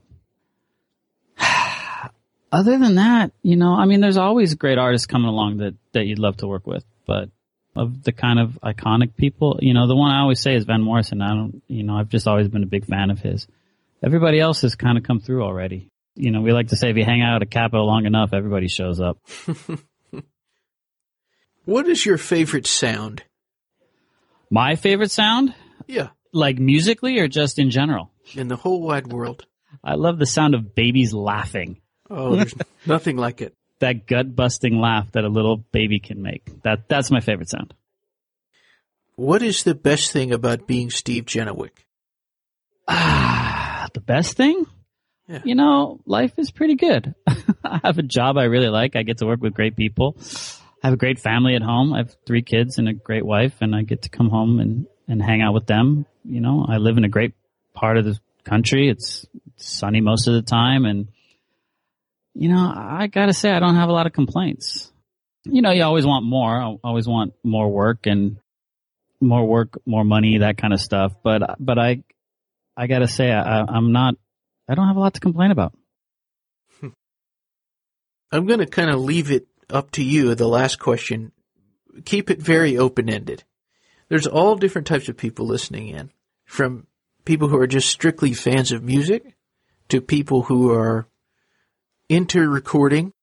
Other 2.51 2.77
than 2.77 2.95
that, 2.95 3.31
you 3.43 3.55
know, 3.55 3.73
I 3.73 3.85
mean, 3.85 4.01
there's 4.01 4.17
always 4.17 4.55
great 4.55 4.77
artists 4.77 5.07
coming 5.07 5.27
along 5.27 5.57
that, 5.57 5.75
that 5.93 6.05
you'd 6.05 6.19
love 6.19 6.37
to 6.37 6.47
work 6.47 6.65
with, 6.65 6.83
but 7.05 7.29
of 7.75 8.03
the 8.03 8.11
kind 8.11 8.39
of 8.39 8.59
iconic 8.63 9.15
people, 9.15 9.59
you 9.61 9.73
know, 9.73 9.87
the 9.87 9.95
one 9.95 10.11
I 10.11 10.21
always 10.21 10.41
say 10.41 10.55
is 10.55 10.65
Van 10.65 10.81
Morrison. 10.81 11.21
I 11.21 11.29
don't, 11.29 11.61
you 11.67 11.83
know, 11.83 11.95
I've 11.95 12.09
just 12.09 12.27
always 12.27 12.47
been 12.47 12.63
a 12.63 12.67
big 12.67 12.85
fan 12.85 13.09
of 13.09 13.19
his. 13.19 13.47
Everybody 14.03 14.39
else 14.39 14.61
has 14.61 14.75
kind 14.75 14.97
of 14.97 15.03
come 15.03 15.19
through 15.19 15.43
already. 15.43 15.89
You 16.15 16.31
know, 16.31 16.41
we 16.41 16.51
like 16.51 16.69
to 16.69 16.75
say 16.75 16.89
if 16.89 16.97
you 16.97 17.05
hang 17.05 17.21
out 17.21 17.41
at 17.41 17.51
Capitol 17.51 17.85
long 17.85 18.05
enough, 18.05 18.33
everybody 18.33 18.67
shows 18.67 18.99
up. 18.99 19.19
what 21.65 21.87
is 21.87 22.05
your 22.05 22.17
favorite 22.17 22.67
sound? 22.67 23.23
My 24.49 24.75
favorite 24.75 25.11
sound? 25.11 25.53
Yeah. 25.87 26.09
Like 26.33 26.59
musically 26.59 27.19
or 27.19 27.27
just 27.27 27.59
in 27.59 27.69
general? 27.69 28.11
In 28.35 28.47
the 28.47 28.55
whole 28.55 28.81
wide 28.81 29.07
world. 29.07 29.45
I 29.83 29.95
love 29.95 30.19
the 30.19 30.25
sound 30.25 30.55
of 30.55 30.75
babies 30.75 31.13
laughing. 31.13 31.81
Oh, 32.09 32.35
there's 32.35 32.53
nothing 32.85 33.17
like 33.17 33.41
it. 33.41 33.55
That 33.79 34.07
gut 34.07 34.35
busting 34.35 34.77
laugh 34.77 35.11
that 35.13 35.23
a 35.23 35.29
little 35.29 35.57
baby 35.57 35.99
can 35.99 36.21
make. 36.21 36.61
That 36.63 36.89
that's 36.89 37.11
my 37.11 37.21
favorite 37.21 37.49
sound. 37.49 37.73
What 39.15 39.41
is 39.41 39.63
the 39.63 39.75
best 39.75 40.11
thing 40.11 40.31
about 40.31 40.67
being 40.67 40.89
Steve 40.89 41.25
Genewick? 41.25 41.85
Ah, 42.87 43.87
the 43.93 44.01
best 44.01 44.35
thing? 44.35 44.65
Yeah. 45.27 45.41
You 45.43 45.55
know, 45.55 45.99
life 46.05 46.33
is 46.37 46.51
pretty 46.51 46.75
good. 46.75 47.13
I 47.63 47.81
have 47.83 47.99
a 47.99 48.03
job 48.03 48.37
I 48.37 48.45
really 48.45 48.69
like. 48.69 48.95
I 48.95 49.03
get 49.03 49.19
to 49.19 49.25
work 49.25 49.41
with 49.41 49.53
great 49.53 49.75
people. 49.75 50.17
I 50.81 50.87
have 50.87 50.93
a 50.93 50.97
great 50.97 51.19
family 51.19 51.55
at 51.55 51.61
home. 51.61 51.93
I 51.93 51.99
have 51.99 52.15
three 52.25 52.41
kids 52.41 52.77
and 52.77 52.87
a 52.87 52.93
great 52.93 53.25
wife 53.25 53.57
and 53.61 53.75
I 53.75 53.83
get 53.83 54.03
to 54.03 54.09
come 54.09 54.29
home 54.29 54.59
and, 54.59 54.87
and 55.07 55.21
hang 55.21 55.41
out 55.41 55.53
with 55.53 55.67
them. 55.67 56.05
You 56.23 56.41
know, 56.41 56.65
I 56.67 56.77
live 56.77 56.97
in 56.97 57.03
a 57.03 57.09
great 57.09 57.33
part 57.79 57.97
of 57.97 58.05
the 58.05 58.19
country. 58.43 58.89
It's 58.89 59.25
sunny 59.57 60.01
most 60.01 60.27
of 60.27 60.33
the 60.33 60.41
time 60.41 60.85
and 60.85 61.07
you 62.33 62.47
know, 62.47 62.73
I 62.75 63.07
gotta 63.07 63.33
say 63.33 63.51
I 63.51 63.59
don't 63.59 63.75
have 63.75 63.89
a 63.89 63.93
lot 63.93 64.07
of 64.07 64.13
complaints. 64.13 64.91
You 65.45 65.61
know, 65.61 65.71
you 65.71 65.83
always 65.83 66.05
want 66.05 66.25
more. 66.25 66.61
I 66.61 66.75
always 66.83 67.07
want 67.07 67.33
more 67.43 67.69
work 67.69 68.05
and 68.05 68.37
more 69.19 69.45
work, 69.45 69.77
more 69.85 70.05
money, 70.05 70.37
that 70.37 70.57
kind 70.57 70.73
of 70.73 70.79
stuff. 70.79 71.13
But, 71.23 71.55
but 71.59 71.77
I, 71.77 72.03
I 72.77 72.87
gotta 72.87 73.07
say 73.07 73.31
I, 73.31 73.65
I'm 73.67 73.91
not, 73.91 74.15
I 74.69 74.75
don't 74.75 74.87
have 74.87 74.95
a 74.95 74.99
lot 74.99 75.15
to 75.15 75.19
complain 75.19 75.51
about. 75.51 75.73
Hmm. 76.79 76.89
I'm 78.31 78.45
going 78.45 78.59
to 78.59 78.67
kind 78.67 78.91
of 78.91 78.99
leave 78.99 79.31
it 79.31 79.47
up 79.69 79.91
to 79.91 80.03
you, 80.03 80.35
the 80.35 80.47
last 80.47 80.79
question. 80.79 81.31
Keep 82.05 82.29
it 82.29 82.39
very 82.39 82.77
open 82.77 83.09
ended. 83.09 83.43
There's 84.09 84.27
all 84.27 84.55
different 84.55 84.87
types 84.87 85.09
of 85.09 85.17
people 85.17 85.47
listening 85.47 85.87
in, 85.87 86.11
from 86.45 86.85
people 87.29 87.47
who 87.47 87.59
are 87.59 87.67
just 87.67 87.87
strictly 87.87 88.33
fans 88.33 88.71
of 88.71 88.83
music 88.83 89.35
to 89.87 90.01
people 90.01 90.41
who 90.41 90.71
are 90.71 91.07
into 92.09 92.49
recording, 92.49 93.13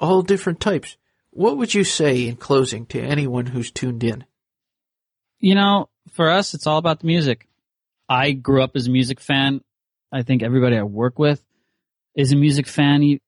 all 0.00 0.22
different 0.22 0.60
types. 0.60 0.96
What 1.28 1.58
would 1.58 1.74
you 1.74 1.84
say 1.84 2.26
in 2.26 2.36
closing 2.36 2.86
to 2.86 2.98
anyone 2.98 3.44
who's 3.44 3.70
tuned 3.70 4.02
in? 4.02 4.24
You 5.40 5.54
know, 5.54 5.90
for 6.12 6.30
us, 6.30 6.54
it's 6.54 6.66
all 6.66 6.78
about 6.78 7.00
the 7.00 7.06
music. 7.06 7.46
I 8.08 8.32
grew 8.32 8.62
up 8.62 8.76
as 8.76 8.86
a 8.86 8.90
music 8.90 9.20
fan. 9.20 9.60
I 10.10 10.22
think 10.22 10.42
everybody 10.42 10.78
I 10.78 10.82
work 10.84 11.18
with 11.18 11.44
is 12.16 12.32
a 12.32 12.36
music 12.36 12.66
fan. 12.66 13.18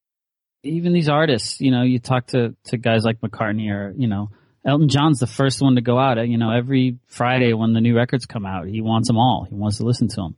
Even 0.62 0.94
these 0.94 1.10
artists, 1.10 1.60
you 1.60 1.70
know, 1.70 1.82
you 1.82 1.98
talk 1.98 2.28
to, 2.28 2.56
to 2.68 2.78
guys 2.78 3.04
like 3.04 3.20
McCartney 3.20 3.70
or, 3.70 3.92
you 3.98 4.08
know, 4.08 4.30
Elton 4.64 4.88
John's 4.88 5.18
the 5.18 5.26
first 5.26 5.60
one 5.60 5.74
to 5.74 5.80
go 5.80 5.98
out. 5.98 6.16
You 6.26 6.38
know, 6.38 6.50
every 6.50 6.98
Friday 7.06 7.52
when 7.52 7.74
the 7.74 7.80
new 7.80 7.96
records 7.96 8.26
come 8.26 8.46
out, 8.46 8.66
he 8.66 8.80
wants 8.80 9.08
them 9.08 9.18
all. 9.18 9.46
He 9.48 9.54
wants 9.54 9.78
to 9.78 9.84
listen 9.84 10.08
to 10.08 10.16
them. 10.16 10.36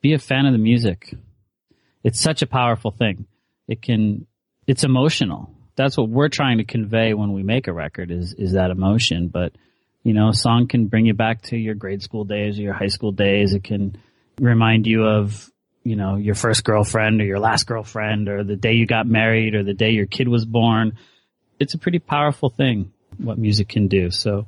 Be 0.00 0.12
a 0.12 0.18
fan 0.18 0.46
of 0.46 0.52
the 0.52 0.58
music. 0.58 1.14
It's 2.04 2.20
such 2.20 2.42
a 2.42 2.46
powerful 2.46 2.92
thing 2.92 3.26
it 3.68 3.82
can, 3.82 4.26
it's 4.66 4.82
emotional. 4.82 5.50
That's 5.76 5.96
what 5.96 6.08
we're 6.08 6.30
trying 6.30 6.58
to 6.58 6.64
convey 6.64 7.14
when 7.14 7.32
we 7.32 7.42
make 7.42 7.68
a 7.68 7.72
record 7.72 8.10
is, 8.10 8.32
is 8.32 8.52
that 8.52 8.70
emotion. 8.70 9.28
But, 9.28 9.52
you 10.02 10.14
know, 10.14 10.30
a 10.30 10.34
song 10.34 10.66
can 10.66 10.86
bring 10.86 11.06
you 11.06 11.14
back 11.14 11.42
to 11.42 11.56
your 11.56 11.74
grade 11.74 12.02
school 12.02 12.24
days 12.24 12.58
or 12.58 12.62
your 12.62 12.72
high 12.72 12.88
school 12.88 13.12
days. 13.12 13.52
It 13.52 13.62
can 13.62 13.96
remind 14.40 14.86
you 14.86 15.04
of, 15.04 15.50
you 15.84 15.94
know, 15.94 16.16
your 16.16 16.34
first 16.34 16.64
girlfriend 16.64 17.20
or 17.20 17.24
your 17.24 17.38
last 17.38 17.66
girlfriend 17.66 18.28
or 18.28 18.42
the 18.42 18.56
day 18.56 18.72
you 18.72 18.86
got 18.86 19.06
married 19.06 19.54
or 19.54 19.62
the 19.62 19.74
day 19.74 19.90
your 19.90 20.06
kid 20.06 20.28
was 20.28 20.44
born. 20.44 20.98
It's 21.60 21.74
a 21.74 21.78
pretty 21.78 21.98
powerful 21.98 22.50
thing, 22.50 22.92
what 23.18 23.38
music 23.38 23.68
can 23.68 23.88
do. 23.88 24.10
So 24.10 24.46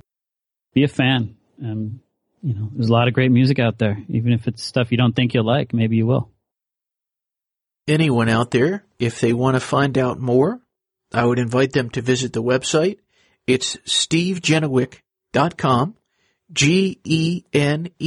be 0.74 0.84
a 0.84 0.88
fan. 0.88 1.36
And, 1.58 2.00
you 2.42 2.54
know, 2.54 2.70
there's 2.72 2.88
a 2.88 2.92
lot 2.92 3.08
of 3.08 3.14
great 3.14 3.30
music 3.30 3.58
out 3.58 3.78
there. 3.78 4.02
Even 4.08 4.32
if 4.32 4.48
it's 4.48 4.64
stuff 4.64 4.90
you 4.90 4.96
don't 4.96 5.14
think 5.14 5.34
you'll 5.34 5.44
like, 5.44 5.74
maybe 5.74 5.96
you 5.96 6.06
will 6.06 6.30
anyone 7.90 8.28
out 8.28 8.50
there, 8.50 8.84
if 8.98 9.20
they 9.20 9.32
want 9.32 9.54
to 9.56 9.60
find 9.60 9.96
out 9.98 10.18
more, 10.18 10.60
I 11.12 11.24
would 11.24 11.38
invite 11.38 11.72
them 11.72 11.90
to 11.90 12.00
visit 12.00 12.32
the 12.32 12.42
website. 12.42 12.98
It's 13.46 13.76
stevegenewick.com, 13.78 15.96
G-E-N-E-W-I-C-K, 16.52 17.98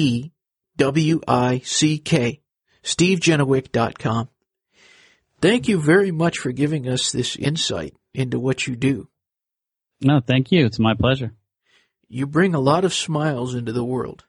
stevegenewick.com. 2.84 4.30
Thank 5.42 5.68
you 5.68 5.82
very 5.82 6.12
much 6.12 6.38
for 6.38 6.52
giving 6.54 6.88
us 6.88 7.12
this 7.12 7.36
insight 7.36 7.94
into 8.14 8.40
what 8.40 8.66
you 8.66 8.78
do. 8.78 9.10
No, 10.04 10.20
thank 10.20 10.52
you. 10.52 10.66
It's 10.66 10.80
my 10.80 10.94
pleasure. 10.94 11.34
You 12.10 12.28
bring 12.28 12.54
a 12.54 12.60
lot 12.60 12.86
of 12.86 12.94
smiles 12.94 13.56
into 13.56 13.72
the 13.72 13.84
world. 13.84 14.26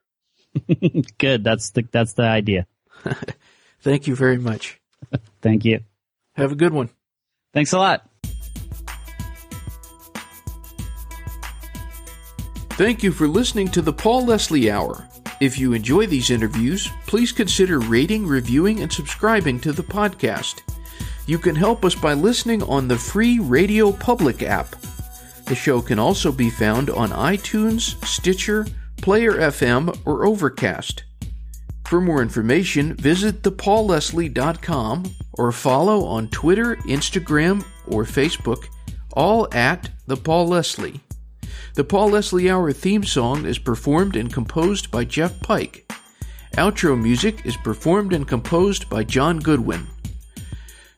Good. 1.19 1.45
That's 1.45 1.71
the, 1.71 1.87
that's 1.91 2.15
the 2.15 2.23
idea. 2.23 2.67
thank 3.81 4.07
you 4.07 4.15
very 4.15 4.39
much. 4.39 4.81
Thank 5.43 5.65
you. 5.65 5.81
Have 6.35 6.53
a 6.53 6.57
good 6.57 6.73
one. 6.73 6.91
Thanks 7.53 7.73
a 7.73 7.79
lot. 7.79 8.09
Thank 12.71 13.05
you 13.05 13.13
for 13.13 13.29
listening 13.29 13.69
to 13.69 13.83
the 13.83 13.93
Paul 13.93 14.27
Leslie 14.27 14.71
Hour. 14.71 15.09
If 15.41 15.59
you 15.59 15.75
enjoy 15.75 16.07
these 16.07 16.31
interviews, 16.31 16.89
please 17.07 17.31
consider 17.31 17.79
rating, 17.79 18.27
reviewing, 18.27 18.81
and 18.81 18.93
subscribing 18.93 19.61
to 19.61 19.73
the 19.73 19.83
podcast. 19.83 20.63
You 21.27 21.39
can 21.39 21.55
help 21.55 21.85
us 21.85 21.95
by 21.95 22.15
listening 22.15 22.63
on 22.65 22.89
the 22.89 22.99
free 22.99 23.39
Radio 23.39 23.93
Public 23.93 24.43
app. 24.43 24.75
The 25.46 25.54
show 25.54 25.83
can 25.83 25.98
also 25.98 26.33
be 26.33 26.50
found 26.50 26.88
on 26.90 27.11
iTunes, 27.11 28.02
Stitcher, 28.04 28.66
Player 29.02 29.33
FM, 29.33 29.96
or 30.07 30.24
Overcast. 30.24 31.04
For 31.85 32.00
more 32.00 32.22
information, 32.22 32.94
visit 32.94 33.42
thepaulleslie.com 33.42 35.04
or 35.35 35.52
follow 35.52 36.04
on 36.07 36.28
Twitter, 36.28 36.76
Instagram, 36.87 37.64
or 37.87 38.04
Facebook, 38.04 38.68
all 39.12 39.46
at 39.52 39.90
The 40.07 40.16
Paul 40.16 40.48
Leslie. 40.48 41.00
The 41.74 41.85
Paul 41.85 42.11
Leslie 42.11 42.50
Hour 42.50 42.72
theme 42.72 43.04
song 43.04 43.44
is 43.44 43.59
performed 43.59 44.16
and 44.16 44.33
composed 44.33 44.90
by 44.90 45.04
Jeff 45.04 45.38
Pike. 45.40 45.92
Outro 46.52 47.00
music 47.00 47.44
is 47.44 47.57
performed 47.59 48.12
and 48.12 48.26
composed 48.26 48.88
by 48.88 49.04
John 49.04 49.40
Goodwin. 49.40 49.87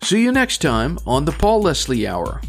See 0.02 0.22
you 0.22 0.30
next 0.30 0.58
time 0.58 0.98
on 1.06 1.24
The 1.24 1.32
Paul 1.32 1.62
Leslie 1.62 2.06
Hour. 2.06 2.40